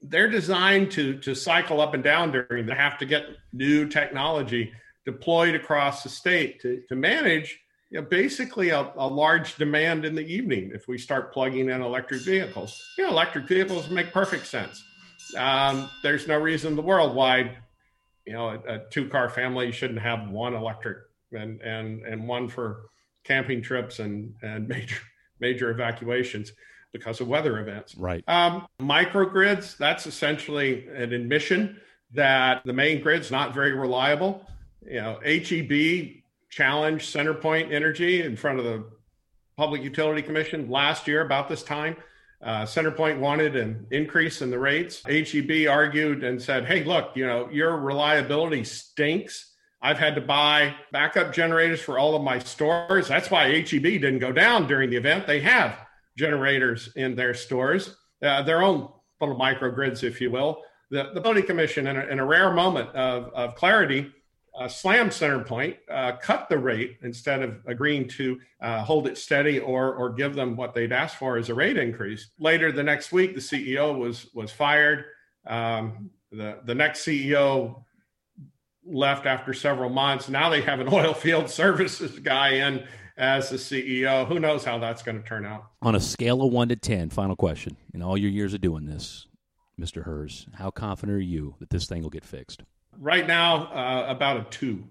They're 0.03 0.31
designed 0.31 0.93
to, 0.93 1.19
to 1.19 1.35
cycle 1.35 1.81
up 1.81 1.95
and 1.95 2.05
down 2.05 2.31
during, 2.31 2.65
they 2.65 2.77
have 2.77 2.97
to 2.99 3.07
get 3.07 3.27
new 3.53 3.89
technology 3.89 4.73
deployed 5.05 5.57
across 5.57 6.05
the 6.05 6.09
state 6.09 6.61
to, 6.61 6.81
to 6.89 6.95
manage 6.95 7.59
you 7.91 8.01
know, 8.01 8.07
basically 8.07 8.69
a, 8.71 8.93
a, 8.97 9.07
large 9.09 9.57
demand 9.57 10.05
in 10.05 10.15
the 10.15 10.27
evening 10.27 10.71
if 10.73 10.87
we 10.87 10.97
start 10.97 11.33
plugging 11.33 11.71
in 11.71 11.83
electric 11.83 12.21
vehicles. 12.21 12.81
You 12.97 13.05
know, 13.05 13.11
electric 13.11 13.49
vehicles 13.49 13.91
make 13.91 14.13
perfect 14.13 14.47
sense. 14.47 14.83
Um, 15.37 15.91
there's 16.05 16.29
no 16.29 16.39
reason 16.39 16.71
in 16.71 16.77
the 16.77 16.83
world 16.83 17.17
why, 17.17 17.57
you 18.27 18.33
know, 18.33 18.49
a, 18.49 18.75
a 18.75 18.81
two 18.91 19.09
car 19.09 19.29
family 19.29 19.73
shouldn't 19.73 20.01
have 20.01 20.29
one 20.29 20.55
electric 20.55 20.99
and 21.33 21.61
and 21.61 22.03
and 22.05 22.27
one 22.27 22.49
for 22.49 22.91
camping 23.25 23.63
trips 23.63 23.99
and 23.99 24.35
and 24.43 24.69
major 24.69 24.99
major 25.41 25.71
evacuations 25.71 26.53
because 26.93 27.21
of 27.21 27.29
weather 27.29 27.61
events. 27.61 27.95
Right. 27.95 28.25
Um, 28.27 28.67
microgrids. 28.81 29.77
That's 29.77 30.07
essentially 30.07 30.87
an 30.89 31.13
admission 31.13 31.81
that 32.15 32.63
the 32.65 32.73
main 32.73 33.03
grid's 33.03 33.31
not 33.31 33.55
very 33.55 33.73
reliable. 33.73 34.47
You 34.83 35.01
know, 35.01 35.21
HEB 35.25 36.23
challenged 36.49 37.15
CenterPoint 37.15 37.73
Energy 37.73 38.23
in 38.23 38.37
front 38.37 38.59
of 38.59 38.65
the 38.65 38.85
Public 39.57 39.83
Utility 39.83 40.23
Commission 40.23 40.71
last 40.71 41.07
year 41.07 41.23
about 41.23 41.49
this 41.49 41.63
time. 41.63 41.97
Uh, 42.43 42.63
CenterPoint 42.63 43.19
wanted 43.19 43.57
an 43.57 43.87
increase 43.91 44.43
in 44.43 44.51
the 44.51 44.59
rates. 44.59 45.03
HEB 45.07 45.69
argued 45.69 46.23
and 46.23 46.41
said, 46.41 46.67
"Hey, 46.67 46.85
look, 46.85 47.13
you 47.17 47.27
know 47.27 47.49
your 47.51 47.77
reliability 47.77 48.65
stinks." 48.65 49.55
I've 49.83 49.99
had 49.99 50.15
to 50.15 50.21
buy 50.21 50.75
backup 50.91 51.33
generators 51.33 51.81
for 51.81 51.99
all 51.99 52.17
of 52.17 52.23
my 52.23 52.39
stores. 52.39 53.09
That's 53.09 53.31
why 53.31 53.61
HEB 53.61 53.83
didn't 53.83 54.19
go 54.19 54.33
down 54.33 54.67
during 54.67 54.91
the 54.91 54.97
event. 54.97 55.27
They 55.27 55.41
have 55.41 55.79
generators 56.17 56.91
in 56.97 57.15
their 57.15 57.35
stores, 57.35 57.97
uh, 58.23 58.43
their 58.43 58.63
own 58.63 58.89
little 59.21 59.39
microgrids, 59.39 60.03
if 60.03 60.21
you 60.21 60.31
will. 60.31 60.63
The, 60.91 61.05
the 61.05 61.17
Utility 61.17 61.43
Commission, 61.43 61.87
in 61.87 61.97
a, 61.97 62.07
in 62.07 62.19
a, 62.19 62.25
rare 62.25 62.53
moment 62.53 62.91
of, 62.91 63.33
of 63.35 63.55
clarity, 63.55 64.11
uh, 64.59 64.69
slammed 64.69 65.11
CenterPoint, 65.11 65.77
uh, 65.91 66.13
cut 66.17 66.49
the 66.49 66.59
rate 66.59 66.99
instead 67.03 67.43
of 67.43 67.61
agreeing 67.67 68.09
to 68.09 68.39
uh, 68.61 68.83
hold 68.83 69.07
it 69.07 69.19
steady 69.19 69.59
or 69.59 69.95
or 69.95 70.11
give 70.11 70.35
them 70.35 70.57
what 70.57 70.75
they'd 70.75 70.93
asked 70.93 71.17
for 71.17 71.37
as 71.37 71.49
a 71.49 71.55
rate 71.55 71.77
increase. 71.77 72.31
Later 72.39 72.73
the 72.73 72.83
next 72.83 73.13
week, 73.13 73.35
the 73.35 73.41
CEO 73.41 73.97
was 73.99 74.29
was 74.35 74.51
fired. 74.51 75.05
Um, 75.47 76.11
the 76.33 76.61
the 76.65 76.75
next 76.75 77.05
CEO 77.05 77.83
left 78.85 79.27
after 79.27 79.53
several 79.53 79.91
months. 79.91 80.29
Now 80.29 80.49
they 80.49 80.63
have 80.63 80.81
an 80.81 80.89
oil 80.93 81.13
field 81.13 81.51
services 81.51 82.19
guy 82.19 82.51
in 82.51 82.85
as 83.17 83.51
the 83.51 83.57
CEO. 83.57 84.27
Who 84.27 84.39
knows 84.39 84.65
how 84.65 84.79
that's 84.79 85.03
going 85.03 85.21
to 85.21 85.27
turn 85.27 85.45
out? 85.45 85.67
On 85.83 85.95
a 85.95 86.01
scale 86.01 86.43
of 86.43 86.53
one 86.53 86.69
to 86.69 86.77
10, 86.77 87.11
final 87.11 87.37
question. 87.37 87.77
In 87.95 88.03
all 88.03 88.17
your 88.17 88.31
years 88.31 88.55
of 88.55 88.61
doing 88.61 88.85
this, 88.85 89.27
Mr. 89.81 90.05
Hirs, 90.05 90.47
how 90.55 90.71
confident 90.71 91.17
are 91.17 91.21
you 91.21 91.55
that 91.59 91.71
this 91.71 91.87
thing 91.87 92.03
will 92.03 92.11
get 92.11 92.25
fixed? 92.25 92.63
Right 92.99 93.27
now, 93.27 93.67
uh, 93.67 94.07
about 94.09 94.37
a 94.39 94.45
two. 94.51 94.85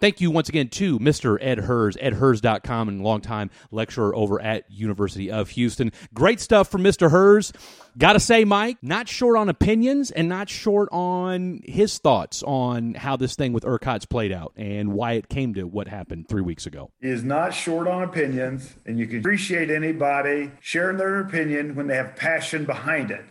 Thank 0.00 0.20
you 0.20 0.30
once 0.30 0.48
again 0.48 0.68
to 0.68 0.98
Mr. 0.98 1.38
Ed 1.40 1.60
Hirs, 1.60 1.96
edhirs.com, 1.96 2.88
and 2.88 3.02
longtime 3.02 3.50
lecturer 3.70 4.14
over 4.14 4.40
at 4.40 4.70
University 4.70 5.30
of 5.30 5.50
Houston. 5.50 5.92
Great 6.12 6.40
stuff 6.40 6.68
from 6.68 6.82
Mr. 6.82 7.10
Hirs. 7.10 7.52
Gotta 7.96 8.20
say, 8.20 8.44
Mike, 8.44 8.76
not 8.82 9.08
short 9.08 9.36
on 9.38 9.48
opinions 9.48 10.10
and 10.10 10.28
not 10.28 10.48
short 10.48 10.88
on 10.92 11.60
his 11.64 11.98
thoughts 11.98 12.42
on 12.42 12.94
how 12.94 13.16
this 13.16 13.36
thing 13.36 13.52
with 13.52 13.64
ERCOT's 13.64 14.04
played 14.04 14.32
out 14.32 14.52
and 14.56 14.92
why 14.92 15.12
it 15.12 15.28
came 15.28 15.54
to 15.54 15.62
what 15.62 15.88
happened 15.88 16.28
three 16.28 16.42
weeks 16.42 16.66
ago. 16.66 16.90
He 17.00 17.08
is 17.08 17.22
not 17.22 17.54
short 17.54 17.86
on 17.86 18.02
opinions, 18.02 18.74
and 18.84 18.98
you 18.98 19.06
can 19.06 19.20
appreciate 19.20 19.70
anybody 19.70 20.50
sharing 20.60 20.96
their 20.98 21.20
opinion 21.20 21.76
when 21.76 21.86
they 21.86 21.96
have 21.96 22.16
passion 22.16 22.64
behind 22.64 23.10
it. 23.10 23.24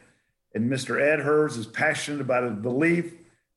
And 0.56 0.71
Mr. 0.71 1.02
Ed 1.02 1.19
Hirs 1.19 1.58
is 1.58 1.67
passionate 1.67 2.21
about 2.21 2.43
his 2.43 2.54
belief, 2.54 3.13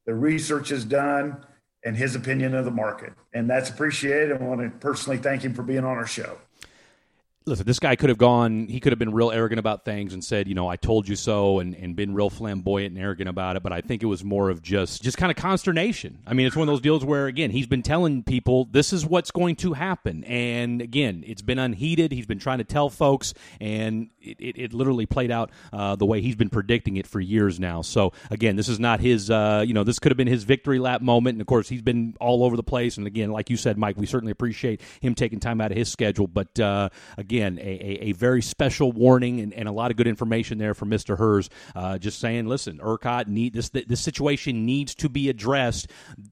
the 0.07 0.15
research 0.15 0.71
is 0.71 0.85
done 0.85 1.45
and 1.85 1.97
his 1.97 2.15
opinion 2.15 2.55
of 2.55 2.65
the 2.65 2.71
market. 2.71 3.13
And 3.35 3.49
that's 3.51 3.71
appreciated. 3.71 4.33
I 4.33 4.45
want 4.45 4.61
to 4.61 4.71
personally 4.79 5.19
thank 5.19 5.43
him 5.43 5.55
for 5.55 5.63
being 5.63 5.85
on 5.85 5.97
our 5.97 6.07
show. 6.07 6.39
Listen, 7.47 7.65
this 7.65 7.79
guy 7.79 7.95
could 7.95 8.09
have 8.09 8.19
gone, 8.19 8.67
he 8.67 8.81
could 8.81 8.91
have 8.91 8.99
been 8.99 9.13
real 9.13 9.31
arrogant 9.31 9.61
about 9.61 9.85
things 9.85 10.13
and 10.13 10.25
said, 10.25 10.49
you 10.49 10.55
know, 10.55 10.67
I 10.69 10.75
told 10.75 11.09
you 11.09 11.15
so 11.15 11.61
and, 11.61 11.77
and 11.77 11.95
been 11.95 12.13
real 12.13 12.29
flamboyant 12.29 12.95
and 12.95 13.01
arrogant 13.01 13.29
about 13.29 13.55
it. 13.55 13.63
But 13.63 13.73
I 13.73 13.83
think 13.83 14.03
it 14.03 14.07
was 14.07 14.25
more 14.25 14.51
of 14.51 14.63
just, 14.63 15.01
just 15.01 15.17
kind 15.17 15.31
of 15.31 15.37
consternation. 15.37 16.19
I 16.27 16.35
mean, 16.35 16.49
it's 16.49 16.57
one 16.57 16.69
of 16.69 16.73
those 16.73 16.81
deals 16.81 17.05
where, 17.05 17.27
again, 17.27 17.51
he's 17.51 17.69
been 17.69 17.83
telling 17.83 18.25
people 18.25 18.65
this 18.65 18.93
is 18.93 19.07
what's 19.07 19.31
going 19.31 19.55
to 19.57 19.75
happen. 19.75 20.25
And 20.25 20.83
again, 20.83 21.23
it's 21.25 21.43
been 21.43 21.61
unheeded. 21.61 22.11
He's 22.11 22.27
been 22.27 22.41
trying 22.41 22.59
to 22.59 22.65
tell 22.65 22.91
folks, 22.91 23.33
and 23.61 24.11
it, 24.21 24.41
it, 24.41 24.59
it 24.59 24.73
literally 24.75 25.07
played 25.07 25.31
out 25.31 25.53
uh, 25.73 25.95
the 25.95 26.07
way 26.07 26.21
he's 26.21 26.37
been 26.37 26.51
predicting 26.51 26.97
it 26.97 27.07
for 27.07 27.21
years 27.21 27.61
now. 27.61 27.81
So 27.83 28.13
again, 28.29 28.57
this 28.57 28.69
is 28.69 28.81
not 28.81 28.99
his, 28.99 29.31
uh, 29.31 29.63
you 29.65 29.73
know, 29.73 29.85
this 29.85 30.01
could 30.01 30.11
have 30.11 30.17
been 30.17 30.27
his 30.27 30.43
victory 30.43 30.81
lap 30.81 31.01
moment. 31.01 31.37
And 31.37 31.41
of 31.43 31.47
course, 31.47 31.69
he's 31.69 31.83
been 31.83 32.17
all 32.21 32.43
over 32.43 32.57
the 32.57 32.65
place. 32.65 32.97
And 32.97 33.07
again, 33.07 33.31
like 33.31 33.51
you 33.51 33.57
said, 33.57 33.79
Mike, 33.79 33.97
we 33.97 34.07
certainly 34.07 34.33
appreciate 34.33 34.81
him 35.01 35.15
taking 35.15 35.39
time 35.39 35.61
out 35.61 35.71
of 35.71 35.77
his 35.77 35.89
schedule. 35.89 36.27
But 36.27 36.59
uh, 36.59 36.89
again, 37.17 37.36
a, 37.41 37.63
a, 37.63 37.99
a, 38.09 38.13
very 38.13 38.43
special 38.43 38.93
warning 38.93 39.41
and, 39.41 39.53
and, 39.55 39.69
a 39.69 39.73
lot 39.73 39.91
of 39.91 39.97
good 39.97 40.07
information 40.07 40.59
there 40.59 40.75
from 40.75 40.91
Mr. 40.91 41.19
Hirs. 41.19 41.51
Uh, 41.75 41.99
just 41.99 42.19
saying, 42.19 42.47
listen, 42.47 42.79
ERCOT 42.79 43.29
need 43.29 43.53
this. 43.53 43.69
This 43.71 44.01
situation 44.01 44.65
needs 44.65 44.95
to 44.97 45.09
be 45.09 45.29
addressed. 45.29 45.89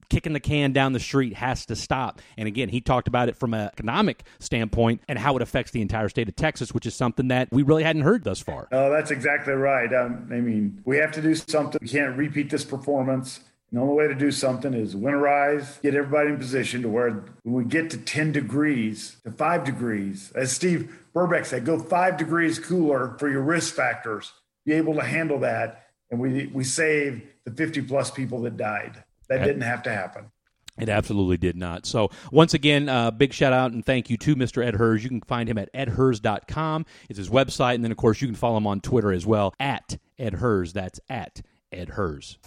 Kicking 0.09 0.33
the 0.33 0.39
can 0.39 0.73
down 0.73 0.93
the 0.93 0.99
street 0.99 1.33
has 1.33 1.65
to 1.67 1.75
stop. 1.75 2.21
And 2.37 2.47
again, 2.47 2.69
he 2.69 2.81
talked 2.81 3.07
about 3.07 3.29
it 3.29 3.35
from 3.35 3.53
an 3.53 3.67
economic 3.67 4.23
standpoint 4.39 5.01
and 5.07 5.19
how 5.19 5.35
it 5.35 5.41
affects 5.41 5.71
the 5.71 5.81
entire 5.81 6.09
state 6.09 6.29
of 6.29 6.35
Texas, 6.35 6.73
which 6.73 6.85
is 6.85 6.95
something 6.95 7.27
that 7.29 7.49
we 7.51 7.63
really 7.63 7.83
hadn't 7.83 8.03
heard 8.03 8.23
thus 8.23 8.39
far. 8.39 8.67
Oh, 8.71 8.89
that's 8.91 9.11
exactly 9.11 9.53
right. 9.53 9.93
Um, 9.93 10.29
I 10.31 10.35
mean, 10.35 10.81
we 10.85 10.97
have 10.97 11.11
to 11.13 11.21
do 11.21 11.35
something. 11.35 11.79
We 11.81 11.87
can't 11.87 12.17
repeat 12.17 12.49
this 12.49 12.65
performance. 12.65 13.41
The 13.71 13.79
only 13.79 13.95
way 13.95 14.07
to 14.07 14.15
do 14.15 14.31
something 14.31 14.73
is 14.73 14.95
winterize, 14.95 15.81
get 15.81 15.95
everybody 15.95 16.29
in 16.29 16.37
position 16.37 16.81
to 16.83 16.89
where 16.89 17.25
when 17.43 17.55
we 17.55 17.65
get 17.65 17.89
to 17.91 17.97
10 17.97 18.31
degrees 18.31 19.17
to 19.23 19.31
5 19.31 19.63
degrees, 19.63 20.31
as 20.35 20.51
Steve 20.51 20.97
Burbeck 21.13 21.45
said, 21.45 21.65
go 21.65 21.79
5 21.79 22.17
degrees 22.17 22.59
cooler 22.59 23.15
for 23.19 23.29
your 23.29 23.41
risk 23.41 23.73
factors, 23.75 24.31
be 24.65 24.73
able 24.73 24.93
to 24.95 25.03
handle 25.03 25.39
that. 25.39 25.87
And 26.11 26.19
we, 26.19 26.47
we 26.47 26.63
save 26.63 27.23
the 27.43 27.51
50 27.51 27.81
plus 27.81 28.11
people 28.11 28.41
that 28.43 28.57
died. 28.57 29.03
That 29.27 29.43
didn't 29.43 29.63
have 29.63 29.81
to 29.83 29.91
happen. 29.91 30.31
It 30.79 30.89
absolutely 30.89 31.37
did 31.37 31.55
not. 31.55 31.85
So, 31.85 32.09
once 32.31 32.53
again, 32.53 32.89
uh, 32.89 33.11
big 33.11 33.33
shout 33.33 33.53
out 33.53 33.71
and 33.71 33.85
thank 33.85 34.09
you 34.09 34.17
to 34.17 34.35
Mr. 34.35 34.65
Ed 34.65 34.75
Hirs. 34.75 35.03
You 35.03 35.09
can 35.09 35.21
find 35.21 35.49
him 35.49 35.57
at 35.57 35.73
edhirs.com. 35.73 36.85
It's 37.09 37.17
his 37.17 37.29
website. 37.29 37.75
And 37.75 37.83
then, 37.83 37.91
of 37.91 37.97
course, 37.97 38.21
you 38.21 38.27
can 38.27 38.35
follow 38.35 38.57
him 38.57 38.67
on 38.67 38.81
Twitter 38.81 39.11
as 39.11 39.25
well 39.25 39.53
at 39.59 39.97
Ed 40.19 40.35
Hirs. 40.35 40.73
That's 40.73 40.99
at 41.09 41.41
Ed 41.71 41.89
Hirs. 41.89 42.37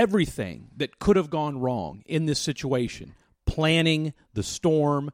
Everything 0.00 0.68
that 0.76 0.98
could 0.98 1.16
have 1.16 1.30
gone 1.30 1.60
wrong 1.60 2.02
in 2.06 2.26
this 2.26 2.38
situation 2.38 3.14
planning, 3.46 4.14
the 4.32 4.42
storm, 4.42 5.10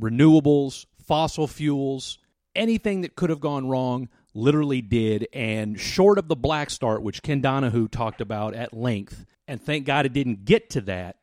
renewables, 0.00 0.86
fossil 1.06 1.46
fuels, 1.46 2.18
anything 2.54 3.00
that 3.00 3.16
could 3.16 3.30
have 3.30 3.40
gone 3.40 3.66
wrong 3.66 4.08
literally 4.34 4.82
did. 4.82 5.26
And 5.32 5.80
short 5.80 6.18
of 6.18 6.28
the 6.28 6.36
black 6.36 6.70
start, 6.70 7.02
which 7.02 7.22
Ken 7.22 7.40
Donahue 7.40 7.88
talked 7.88 8.20
about 8.20 8.54
at 8.54 8.74
length, 8.74 9.24
and 9.48 9.60
thank 9.60 9.86
God 9.86 10.06
it 10.06 10.12
didn't 10.12 10.44
get 10.44 10.70
to 10.70 10.82
that 10.82 11.16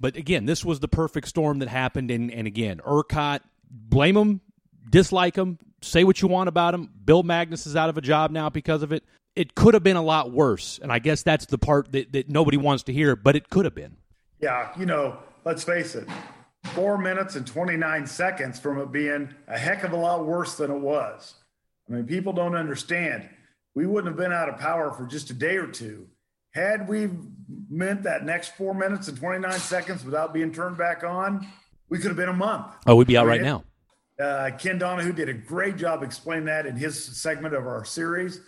but 0.00 0.16
again, 0.16 0.46
this 0.46 0.64
was 0.64 0.80
the 0.80 0.88
perfect 0.88 1.28
storm 1.28 1.58
that 1.58 1.68
happened. 1.68 2.10
And, 2.10 2.30
and 2.30 2.46
again, 2.46 2.80
ERCOT, 2.84 3.40
blame 3.70 4.14
them, 4.14 4.40
dislike 4.88 5.34
them, 5.34 5.58
say 5.80 6.04
what 6.04 6.22
you 6.22 6.28
want 6.28 6.48
about 6.48 6.74
him. 6.74 6.90
Bill 7.04 7.22
Magness 7.22 7.66
is 7.66 7.76
out 7.76 7.88
of 7.88 7.98
a 7.98 8.00
job 8.00 8.30
now 8.30 8.48
because 8.48 8.82
of 8.82 8.92
it. 8.92 9.04
It 9.36 9.54
could 9.54 9.74
have 9.74 9.82
been 9.82 9.96
a 9.96 10.02
lot 10.02 10.32
worse. 10.32 10.80
And 10.82 10.90
I 10.90 10.98
guess 10.98 11.22
that's 11.22 11.46
the 11.46 11.58
part 11.58 11.92
that, 11.92 12.12
that 12.12 12.28
nobody 12.28 12.56
wants 12.56 12.82
to 12.84 12.92
hear, 12.92 13.14
but 13.14 13.36
it 13.36 13.50
could 13.50 13.64
have 13.64 13.74
been. 13.74 13.96
Yeah, 14.40 14.70
you 14.78 14.86
know, 14.86 15.18
let's 15.44 15.64
face 15.64 15.94
it 15.94 16.08
four 16.74 16.98
minutes 16.98 17.36
and 17.36 17.46
29 17.46 18.06
seconds 18.06 18.58
from 18.58 18.78
it 18.78 18.92
being 18.92 19.32
a 19.46 19.58
heck 19.58 19.84
of 19.84 19.92
a 19.92 19.96
lot 19.96 20.26
worse 20.26 20.56
than 20.56 20.70
it 20.70 20.78
was. 20.78 21.34
I 21.88 21.94
mean, 21.94 22.04
people 22.04 22.32
don't 22.32 22.54
understand. 22.54 23.28
We 23.74 23.86
wouldn't 23.86 24.12
have 24.12 24.16
been 24.16 24.32
out 24.32 24.48
of 24.48 24.58
power 24.58 24.92
for 24.92 25.06
just 25.06 25.30
a 25.30 25.34
day 25.34 25.56
or 25.56 25.66
two. 25.66 26.06
Had 26.52 26.88
we 26.88 27.10
meant 27.70 28.02
that 28.02 28.24
next 28.24 28.56
four 28.56 28.74
minutes 28.74 29.08
and 29.08 29.16
29 29.16 29.52
seconds 29.58 30.04
without 30.04 30.34
being 30.34 30.52
turned 30.52 30.76
back 30.76 31.04
on, 31.04 31.46
we 31.88 31.98
could 31.98 32.08
have 32.08 32.16
been 32.16 32.28
a 32.28 32.34
month. 32.34 32.66
Oh, 32.86 32.96
we'd 32.96 33.06
be 33.06 33.16
out 33.16 33.26
right 33.26 33.42
now. 33.42 33.64
Uh, 34.20 34.50
Ken 34.58 34.78
Donahue 34.78 35.12
did 35.12 35.28
a 35.28 35.34
great 35.34 35.76
job 35.76 36.02
explaining 36.02 36.46
that 36.46 36.66
in 36.66 36.76
his 36.76 37.02
segment 37.02 37.54
of 37.54 37.66
our 37.66 37.84
series. 37.84 38.40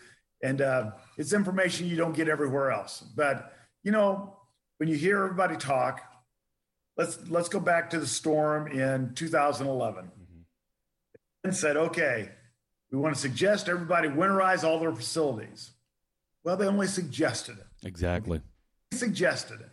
And 0.43 0.61
uh, 0.61 0.93
it's 1.17 1.33
information 1.33 1.87
you 1.87 1.97
don't 1.97 2.15
get 2.15 2.29
everywhere 2.29 2.71
else. 2.71 3.05
But, 3.15 3.53
you 3.83 3.93
know, 3.93 4.37
when 4.79 4.89
you 4.89 4.97
hear 4.97 5.23
everybody 5.23 5.57
talk, 5.57 6.01
let's 6.97 7.19
let's 7.29 7.49
go 7.49 7.61
back 7.61 7.91
to 7.91 8.01
the 8.01 8.07
storm 8.07 8.67
in 8.69 9.15
2011 9.15 10.05
mm-hmm. 10.05 10.41
and 11.45 11.55
said, 11.55 11.77
okay, 11.77 12.31
we 12.91 12.99
want 12.99 13.15
to 13.15 13.21
suggest 13.21 13.69
everybody 13.69 14.09
winterize 14.09 14.65
all 14.65 14.81
their 14.81 14.95
facilities. 14.95 15.71
Well, 16.43 16.57
they 16.57 16.67
only 16.67 16.87
suggested 16.87 17.59
it. 17.59 17.87
Exactly. 17.87 18.41
they 18.91 18.97
Suggested 18.97 19.61
it. 19.61 19.71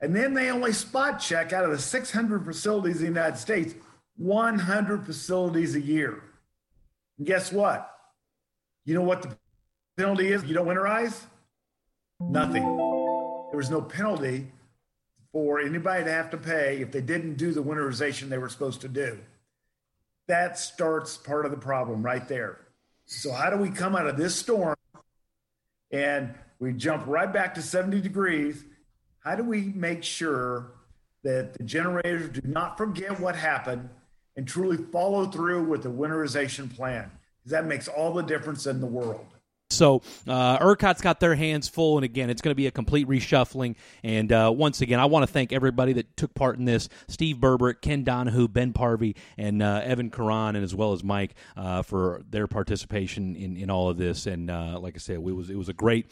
And 0.00 0.14
then 0.14 0.32
they 0.34 0.50
only 0.50 0.72
spot 0.72 1.20
check 1.20 1.52
out 1.52 1.64
of 1.64 1.70
the 1.70 1.78
600 1.78 2.44
facilities 2.44 2.96
in 2.96 3.02
the 3.02 3.08
United 3.08 3.36
States, 3.36 3.74
100 4.18 5.06
facilities 5.06 5.74
a 5.74 5.80
year. 5.80 6.22
And 7.16 7.26
guess 7.26 7.50
what? 7.50 7.90
You 8.84 8.94
know 8.94 9.02
what 9.02 9.22
the 9.22 9.36
penalty 9.96 10.32
is? 10.32 10.44
You 10.44 10.54
don't 10.54 10.66
winterize? 10.66 11.18
Nothing. 12.20 12.62
There 12.62 13.56
was 13.56 13.70
no 13.70 13.80
penalty 13.80 14.52
for 15.32 15.60
anybody 15.60 16.04
to 16.04 16.10
have 16.10 16.30
to 16.30 16.36
pay 16.36 16.80
if 16.80 16.90
they 16.90 17.00
didn't 17.00 17.34
do 17.34 17.52
the 17.52 17.62
winterization 17.62 18.28
they 18.28 18.38
were 18.38 18.48
supposed 18.48 18.80
to 18.82 18.88
do. 18.88 19.18
That 20.26 20.58
starts 20.58 21.16
part 21.16 21.46
of 21.46 21.50
the 21.50 21.56
problem 21.56 22.02
right 22.02 22.26
there. 22.28 22.58
So, 23.06 23.32
how 23.32 23.48
do 23.48 23.56
we 23.56 23.70
come 23.70 23.96
out 23.96 24.06
of 24.06 24.18
this 24.18 24.34
storm 24.34 24.76
and 25.90 26.34
we 26.58 26.72
jump 26.72 27.06
right 27.06 27.32
back 27.32 27.54
to 27.54 27.62
70 27.62 28.00
degrees. 28.00 28.64
How 29.20 29.36
do 29.36 29.44
we 29.44 29.72
make 29.74 30.02
sure 30.02 30.72
that 31.22 31.54
the 31.54 31.64
generators 31.64 32.28
do 32.28 32.40
not 32.44 32.78
forget 32.78 33.18
what 33.20 33.36
happened 33.36 33.88
and 34.38 34.46
truly 34.46 34.76
follow 34.76 35.26
through 35.26 35.64
with 35.64 35.82
the 35.82 35.90
winterization 35.90 36.72
plan? 36.74 37.10
Because 37.40 37.50
that 37.50 37.66
makes 37.66 37.88
all 37.88 38.14
the 38.14 38.22
difference 38.22 38.66
in 38.66 38.80
the 38.80 38.86
world. 38.86 39.26
So 39.70 40.00
uh, 40.26 40.58
ERCOT's 40.58 41.02
got 41.02 41.20
their 41.20 41.34
hands 41.34 41.68
full, 41.68 41.98
and 41.98 42.04
again, 42.04 42.30
it's 42.30 42.40
going 42.40 42.52
to 42.52 42.56
be 42.56 42.66
a 42.68 42.70
complete 42.70 43.06
reshuffling. 43.06 43.76
And 44.02 44.32
uh, 44.32 44.50
once 44.54 44.80
again, 44.80 44.98
I 44.98 45.04
want 45.04 45.26
to 45.26 45.32
thank 45.32 45.52
everybody 45.52 45.92
that 45.94 46.16
took 46.16 46.34
part 46.34 46.58
in 46.58 46.64
this: 46.64 46.88
Steve 47.06 47.36
Burbert, 47.36 47.82
Ken 47.82 48.02
Donahue, 48.02 48.48
Ben 48.48 48.72
Parvey, 48.72 49.14
and 49.36 49.62
uh, 49.62 49.82
Evan 49.84 50.08
Caron, 50.08 50.56
and 50.56 50.64
as 50.64 50.74
well 50.74 50.94
as 50.94 51.04
Mike 51.04 51.34
uh, 51.54 51.82
for 51.82 52.22
their 52.30 52.46
participation 52.46 53.36
in, 53.36 53.58
in 53.58 53.70
all 53.70 53.90
of 53.90 53.98
this. 53.98 54.26
And 54.26 54.50
uh, 54.50 54.78
like 54.80 54.94
I 54.96 54.98
said, 54.98 55.16
it 55.16 55.22
was 55.22 55.50
it 55.50 55.56
was 55.56 55.68
a 55.68 55.74
great 55.74 56.06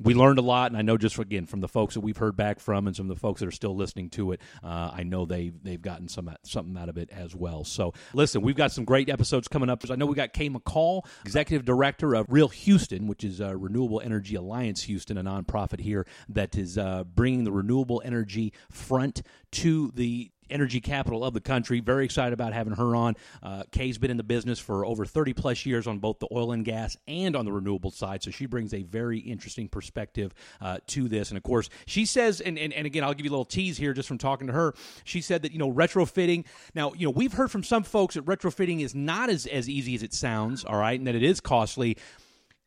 we 0.00 0.14
learned 0.14 0.38
a 0.38 0.42
lot, 0.42 0.70
and 0.70 0.76
I 0.76 0.82
know 0.82 0.96
just 0.96 1.18
again 1.18 1.46
from 1.46 1.60
the 1.60 1.68
folks 1.68 1.94
that 1.94 2.00
we've 2.00 2.16
heard 2.16 2.36
back 2.36 2.60
from, 2.60 2.86
and 2.86 2.94
some 2.94 3.10
of 3.10 3.16
the 3.16 3.20
folks 3.20 3.40
that 3.40 3.48
are 3.48 3.52
still 3.52 3.74
listening 3.74 4.10
to 4.10 4.32
it, 4.32 4.40
uh, 4.62 4.90
I 4.92 5.02
know 5.02 5.26
they 5.26 5.50
they've 5.62 5.80
gotten 5.80 6.08
some 6.08 6.30
something 6.44 6.76
out 6.76 6.88
of 6.88 6.96
it 6.96 7.10
as 7.10 7.34
well. 7.34 7.64
So 7.64 7.94
listen, 8.12 8.42
we've 8.42 8.56
got 8.56 8.72
some 8.72 8.84
great 8.84 9.08
episodes 9.08 9.48
coming 9.48 9.68
up. 9.68 9.82
I 9.90 9.96
know 9.96 10.06
we 10.06 10.14
got 10.14 10.32
Kay 10.32 10.50
McCall, 10.50 11.02
executive 11.24 11.64
director 11.64 12.14
of 12.14 12.26
Real 12.28 12.48
Houston, 12.48 12.97
which 13.06 13.24
is 13.24 13.40
a 13.40 13.56
Renewable 13.56 14.00
Energy 14.00 14.34
Alliance 14.34 14.82
Houston, 14.84 15.18
a 15.18 15.22
nonprofit 15.22 15.80
here 15.80 16.06
that 16.28 16.56
is 16.56 16.78
uh, 16.78 17.04
bringing 17.04 17.44
the 17.44 17.52
renewable 17.52 18.02
energy 18.04 18.52
front 18.70 19.22
to 19.52 19.92
the 19.94 20.30
energy 20.50 20.80
capital 20.80 21.24
of 21.24 21.34
the 21.34 21.40
country. 21.40 21.80
Very 21.80 22.04
excited 22.04 22.32
about 22.32 22.52
having 22.52 22.74
her 22.74 22.94
on. 22.94 23.16
Uh, 23.42 23.64
Kay's 23.70 23.98
been 23.98 24.10
in 24.10 24.16
the 24.16 24.22
business 24.22 24.58
for 24.58 24.84
over 24.84 25.04
30 25.04 25.34
plus 25.34 25.66
years 25.66 25.86
on 25.86 25.98
both 25.98 26.18
the 26.18 26.28
oil 26.32 26.52
and 26.52 26.64
gas 26.64 26.96
and 27.06 27.36
on 27.36 27.44
the 27.44 27.52
renewable 27.52 27.90
side, 27.90 28.22
so 28.22 28.30
she 28.30 28.46
brings 28.46 28.72
a 28.74 28.82
very 28.82 29.18
interesting 29.18 29.68
perspective 29.68 30.34
uh, 30.60 30.78
to 30.88 31.08
this. 31.08 31.30
And 31.30 31.36
of 31.36 31.42
course, 31.42 31.68
she 31.86 32.04
says, 32.04 32.40
and, 32.40 32.58
and, 32.58 32.72
and 32.72 32.86
again, 32.86 33.04
I'll 33.04 33.14
give 33.14 33.26
you 33.26 33.30
a 33.30 33.32
little 33.32 33.44
tease 33.44 33.76
here 33.76 33.92
just 33.92 34.08
from 34.08 34.18
talking 34.18 34.46
to 34.46 34.52
her. 34.52 34.74
She 35.04 35.20
said 35.20 35.42
that, 35.42 35.52
you 35.52 35.58
know, 35.58 35.72
retrofitting, 35.72 36.44
now, 36.74 36.92
you 36.94 37.06
know, 37.06 37.10
we've 37.10 37.32
heard 37.32 37.50
from 37.50 37.62
some 37.62 37.82
folks 37.82 38.14
that 38.14 38.24
retrofitting 38.24 38.80
is 38.80 38.94
not 38.94 39.30
as, 39.30 39.46
as 39.46 39.68
easy 39.68 39.94
as 39.94 40.02
it 40.02 40.14
sounds, 40.14 40.64
all 40.64 40.78
right, 40.78 40.98
and 40.98 41.06
that 41.06 41.14
it 41.14 41.22
is 41.22 41.40
costly. 41.40 41.96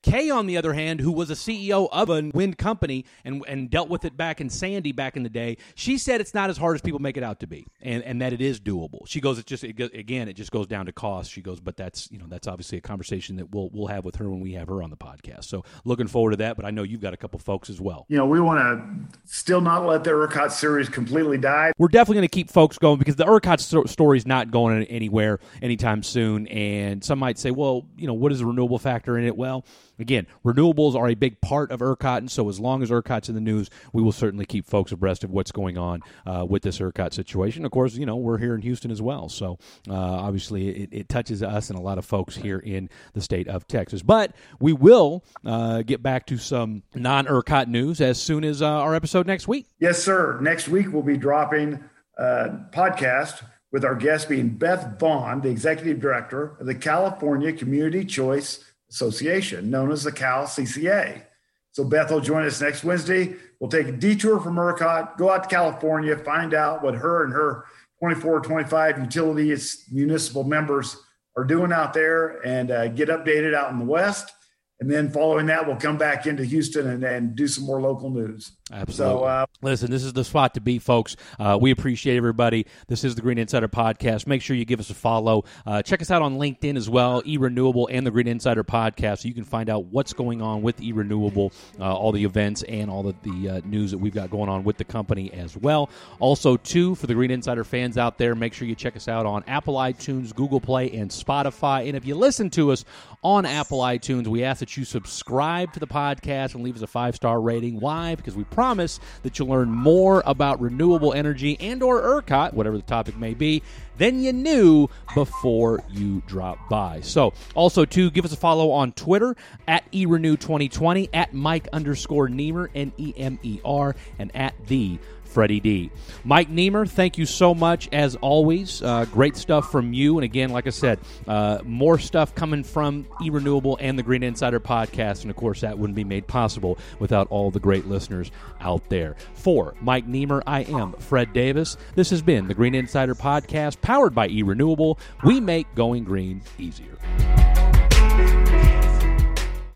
Kay, 0.03 0.31
on 0.31 0.47
the 0.47 0.57
other 0.57 0.73
hand, 0.73 0.99
who 0.99 1.11
was 1.11 1.29
a 1.29 1.35
CEO 1.35 1.87
of 1.91 2.09
a 2.09 2.31
wind 2.33 2.57
company 2.57 3.05
and, 3.23 3.43
and 3.47 3.69
dealt 3.69 3.89
with 3.89 4.03
it 4.03 4.17
back 4.17 4.41
in 4.41 4.49
Sandy 4.49 4.91
back 4.91 5.15
in 5.15 5.23
the 5.23 5.29
day, 5.29 5.57
she 5.75 5.97
said 5.97 6.21
it's 6.21 6.33
not 6.33 6.49
as 6.49 6.57
hard 6.57 6.75
as 6.75 6.81
people 6.81 6.99
make 6.99 7.17
it 7.17 7.23
out 7.23 7.39
to 7.41 7.47
be, 7.47 7.67
and, 7.81 8.03
and 8.03 8.21
that 8.21 8.33
it 8.33 8.41
is 8.41 8.59
doable. 8.59 9.07
She 9.07 9.21
goes, 9.21 9.37
it 9.37 9.45
just 9.45 9.63
it, 9.63 9.79
again, 9.93 10.27
it 10.27 10.33
just 10.33 10.51
goes 10.51 10.65
down 10.65 10.87
to 10.87 10.91
cost. 10.91 11.31
She 11.31 11.41
goes, 11.41 11.59
but 11.59 11.77
that's 11.77 12.09
you 12.11 12.17
know 12.17 12.25
that's 12.27 12.47
obviously 12.47 12.79
a 12.79 12.81
conversation 12.81 13.35
that 13.37 13.51
we'll 13.51 13.69
we'll 13.71 13.87
have 13.87 14.03
with 14.03 14.15
her 14.15 14.29
when 14.29 14.39
we 14.39 14.53
have 14.53 14.67
her 14.69 14.81
on 14.81 14.89
the 14.89 14.97
podcast. 14.97 15.45
So 15.45 15.63
looking 15.85 16.07
forward 16.07 16.31
to 16.31 16.37
that. 16.37 16.55
But 16.55 16.65
I 16.65 16.71
know 16.71 16.83
you've 16.83 17.01
got 17.01 17.13
a 17.13 17.17
couple 17.17 17.39
folks 17.39 17.69
as 17.69 17.79
well. 17.79 18.05
You 18.09 18.17
know, 18.17 18.25
we 18.25 18.39
want 18.39 18.59
to 18.59 19.19
still 19.25 19.61
not 19.61 19.85
let 19.85 20.03
the 20.03 20.11
ERCOT 20.11 20.51
series 20.51 20.89
completely 20.89 21.37
die. 21.37 21.73
We're 21.77 21.89
definitely 21.89 22.15
going 22.15 22.27
to 22.27 22.35
keep 22.35 22.49
folks 22.49 22.77
going 22.77 22.97
because 22.97 23.17
the 23.17 23.25
ERCOT 23.25 23.59
sto- 23.59 23.85
story 23.85 24.17
is 24.17 24.25
not 24.25 24.49
going 24.49 24.83
anywhere 24.85 25.39
anytime 25.61 26.01
soon. 26.01 26.47
And 26.47 27.03
some 27.03 27.19
might 27.19 27.37
say, 27.37 27.51
well, 27.51 27.85
you 27.97 28.07
know, 28.07 28.13
what 28.13 28.31
is 28.31 28.39
the 28.39 28.45
renewable 28.45 28.79
factor 28.79 29.17
in 29.17 29.25
it? 29.25 29.37
Well 29.37 29.63
again, 30.01 30.27
renewables 30.43 30.95
are 30.95 31.07
a 31.07 31.13
big 31.13 31.39
part 31.39 31.71
of 31.71 31.79
ERCOT, 31.79 32.17
and 32.17 32.31
so 32.31 32.49
as 32.49 32.59
long 32.59 32.83
as 32.83 32.89
ERCOT's 32.89 33.29
in 33.29 33.35
the 33.35 33.41
news, 33.41 33.69
we 33.93 34.01
will 34.01 34.11
certainly 34.11 34.45
keep 34.45 34.65
folks 34.65 34.91
abreast 34.91 35.23
of 35.23 35.31
what's 35.31 35.51
going 35.51 35.77
on 35.77 36.01
uh, 36.25 36.45
with 36.47 36.63
this 36.63 36.79
ERCOT 36.79 37.13
situation. 37.13 37.63
Of 37.63 37.71
course, 37.71 37.95
you 37.95 38.05
know 38.05 38.15
we're 38.15 38.39
here 38.39 38.55
in 38.55 38.61
Houston 38.61 38.91
as 38.91 39.01
well, 39.01 39.29
so 39.29 39.57
uh, 39.87 39.93
obviously 39.93 40.69
it, 40.69 40.89
it, 40.91 41.09
touches 41.09 41.43
us 41.43 41.69
and 41.69 41.77
a 41.77 41.81
lot 41.81 41.97
of 41.97 42.05
folks 42.05 42.35
here 42.35 42.59
in 42.59 42.89
the 43.13 43.21
state 43.21 43.47
of 43.47 43.67
Texas. 43.67 44.01
But 44.01 44.33
we 44.59 44.73
will 44.73 45.23
uh, 45.45 45.83
get 45.83 46.01
back 46.01 46.25
to 46.27 46.37
some 46.37 46.83
non-ERCOT 46.95 47.67
news 47.67 48.01
as 48.01 48.19
soon 48.19 48.43
as 48.43 48.61
uh, 48.61 48.67
our 48.67 48.95
episode 48.95 49.27
next 49.27 49.47
week. 49.47 49.67
Yes, 49.79 50.01
sir. 50.01 50.39
Next 50.41 50.67
week 50.67 50.91
we'll 50.91 51.03
be 51.03 51.17
dropping 51.17 51.83
a 52.17 52.49
podcast 52.71 53.43
with 53.71 53.85
our 53.85 53.95
guest 53.95 54.29
being 54.29 54.49
Beth 54.49 54.99
Vaughan, 54.99 55.41
the 55.41 55.49
executive 55.49 55.99
director 55.99 56.55
of 56.59 56.65
the 56.65 56.75
California 56.75 57.53
Community 57.53 58.05
Choice 58.05 58.70
Association, 58.91 59.69
known 59.69 59.91
as 59.91 60.03
the 60.03 60.11
Cal 60.11 60.45
CCA. 60.45 61.23
So 61.71 61.85
Beth 61.85 62.11
will 62.11 62.19
join 62.19 62.45
us 62.45 62.59
next 62.59 62.83
Wednesday. 62.83 63.35
We'll 63.59 63.69
take 63.69 63.87
a 63.87 63.91
detour 63.91 64.39
from 64.39 64.57
ERCOT, 64.57 65.17
go 65.17 65.31
out 65.31 65.43
to 65.43 65.49
California, 65.49 66.17
find 66.17 66.53
out 66.53 66.83
what 66.83 66.95
her 66.95 67.23
and 67.23 67.33
her 67.33 67.65
24, 67.99 68.41
25 68.41 68.99
utility 68.99 69.55
municipal 69.91 70.43
members 70.43 70.97
are 71.37 71.45
doing 71.45 71.71
out 71.71 71.93
there 71.93 72.45
and 72.45 72.71
uh, 72.71 72.87
get 72.89 73.09
updated 73.09 73.53
out 73.53 73.71
in 73.71 73.79
the 73.79 73.85
West. 73.85 74.31
And 74.79 74.91
then 74.91 75.11
following 75.11 75.45
that, 75.45 75.65
we'll 75.65 75.77
come 75.77 75.97
back 75.97 76.25
into 76.25 76.43
Houston 76.43 76.87
and, 76.87 77.03
and 77.03 77.35
do 77.35 77.47
some 77.47 77.63
more 77.63 77.79
local 77.79 78.09
news. 78.09 78.51
Absolutely. 78.71 79.19
So, 79.19 79.23
uh, 79.25 79.45
Listen, 79.61 79.91
this 79.91 80.03
is 80.03 80.13
the 80.13 80.23
spot 80.23 80.53
to 80.55 80.61
be, 80.61 80.79
folks. 80.79 81.15
Uh, 81.39 81.57
we 81.59 81.71
appreciate 81.71 82.17
everybody. 82.17 82.65
This 82.87 83.03
is 83.03 83.15
the 83.15 83.21
Green 83.21 83.37
Insider 83.37 83.67
Podcast. 83.67 84.27
Make 84.27 84.41
sure 84.41 84.55
you 84.55 84.65
give 84.65 84.79
us 84.79 84.89
a 84.89 84.93
follow. 84.93 85.43
Uh, 85.65 85.81
check 85.81 86.01
us 86.01 86.09
out 86.09 86.21
on 86.21 86.37
LinkedIn 86.37 86.77
as 86.77 86.89
well, 86.89 87.21
E 87.25 87.37
Renewable 87.37 87.87
and 87.91 88.05
the 88.05 88.11
Green 88.11 88.27
Insider 88.27 88.63
Podcast, 88.63 89.19
so 89.19 89.27
you 89.27 89.33
can 89.33 89.43
find 89.43 89.69
out 89.69 89.85
what's 89.85 90.13
going 90.13 90.41
on 90.41 90.61
with 90.61 90.81
E 90.81 90.91
Renewable, 90.91 91.51
uh, 91.79 91.93
all 91.93 92.11
the 92.11 92.23
events, 92.23 92.63
and 92.63 92.89
all 92.89 93.07
of 93.07 93.15
the 93.23 93.49
uh, 93.49 93.61
news 93.65 93.91
that 93.91 93.97
we've 93.97 94.13
got 94.13 94.29
going 94.31 94.49
on 94.49 94.63
with 94.63 94.77
the 94.77 94.83
company 94.85 95.31
as 95.33 95.57
well. 95.57 95.89
Also, 96.19 96.57
too, 96.57 96.95
for 96.95 97.07
the 97.07 97.13
Green 97.13 97.31
Insider 97.31 97.63
fans 97.63 97.97
out 97.97 98.17
there, 98.17 98.35
make 98.35 98.53
sure 98.53 98.67
you 98.67 98.75
check 98.75 98.95
us 98.95 99.07
out 99.07 99.25
on 99.25 99.43
Apple 99.47 99.75
iTunes, 99.75 100.33
Google 100.33 100.61
Play, 100.61 100.91
and 100.91 101.11
Spotify. 101.11 101.87
And 101.87 101.97
if 101.97 102.05
you 102.05 102.15
listen 102.15 102.49
to 102.51 102.71
us 102.71 102.85
on 103.23 103.45
Apple 103.45 103.79
iTunes, 103.79 104.27
we 104.27 104.43
ask 104.43 104.59
that 104.59 104.75
you 104.77 104.85
subscribe 104.85 105.73
to 105.73 105.79
the 105.79 105.87
podcast 105.87 106.55
and 106.55 106.63
leave 106.63 106.75
us 106.75 106.81
a 106.81 106.87
five 106.87 107.15
star 107.15 107.39
rating. 107.39 107.79
Why? 107.79 108.15
Because 108.15 108.35
we 108.35 108.43
promise 108.61 108.99
that 109.23 109.39
you'll 109.39 109.47
learn 109.47 109.71
more 109.71 110.21
about 110.23 110.61
renewable 110.61 111.13
energy 111.13 111.57
and 111.59 111.81
or 111.81 111.99
ERCOT, 111.99 112.53
whatever 112.53 112.77
the 112.77 112.83
topic 112.83 113.17
may 113.17 113.33
be, 113.33 113.63
than 113.97 114.21
you 114.21 114.31
knew 114.31 114.87
before 115.15 115.83
you 115.89 116.21
drop 116.27 116.69
by. 116.69 117.01
So, 117.01 117.33
also 117.55 117.85
to 117.85 118.11
give 118.11 118.23
us 118.23 118.33
a 118.33 118.37
follow 118.37 118.69
on 118.69 118.91
Twitter 118.91 119.35
at 119.67 119.91
erenew2020, 119.91 121.09
at 121.11 121.33
Mike 121.33 121.69
underscore 121.73 122.29
Nemer, 122.29 122.69
N 122.75 122.93
E 122.99 123.15
M 123.17 123.39
E 123.41 123.59
R, 123.65 123.95
and 124.19 124.29
at 124.35 124.53
the 124.67 124.99
Freddie 125.31 125.59
D. 125.59 125.91
Mike 126.23 126.49
Nemer, 126.49 126.87
thank 126.87 127.17
you 127.17 127.25
so 127.25 127.53
much 127.53 127.89
as 127.91 128.15
always. 128.17 128.81
Uh, 128.81 129.05
great 129.05 129.35
stuff 129.35 129.71
from 129.71 129.93
you. 129.93 130.17
And 130.17 130.25
again, 130.25 130.49
like 130.51 130.67
I 130.67 130.71
said, 130.71 130.99
uh, 131.27 131.59
more 131.63 131.97
stuff 131.97 132.35
coming 132.35 132.63
from 132.63 133.07
E 133.23 133.29
Renewable 133.29 133.77
and 133.79 133.97
the 133.97 134.03
Green 134.03 134.23
Insider 134.23 134.59
podcast. 134.59 135.21
And 135.21 135.31
of 135.31 135.37
course, 135.37 135.61
that 135.61 135.77
wouldn't 135.77 135.95
be 135.95 136.03
made 136.03 136.27
possible 136.27 136.77
without 136.99 137.27
all 137.29 137.51
the 137.51 137.59
great 137.59 137.87
listeners 137.87 138.31
out 138.59 138.87
there. 138.89 139.15
For 139.33 139.73
Mike 139.81 140.07
Nemer, 140.07 140.41
I 140.45 140.61
am 140.63 140.93
Fred 140.93 141.33
Davis. 141.33 141.77
This 141.95 142.09
has 142.09 142.21
been 142.21 142.47
the 142.47 142.53
Green 142.53 142.75
Insider 142.75 143.15
podcast 143.15 143.81
powered 143.81 144.13
by 144.13 144.27
E 144.27 144.43
Renewable. 144.43 144.99
We 145.23 145.39
make 145.39 145.73
going 145.75 146.03
green 146.03 146.41
easier. 146.57 146.97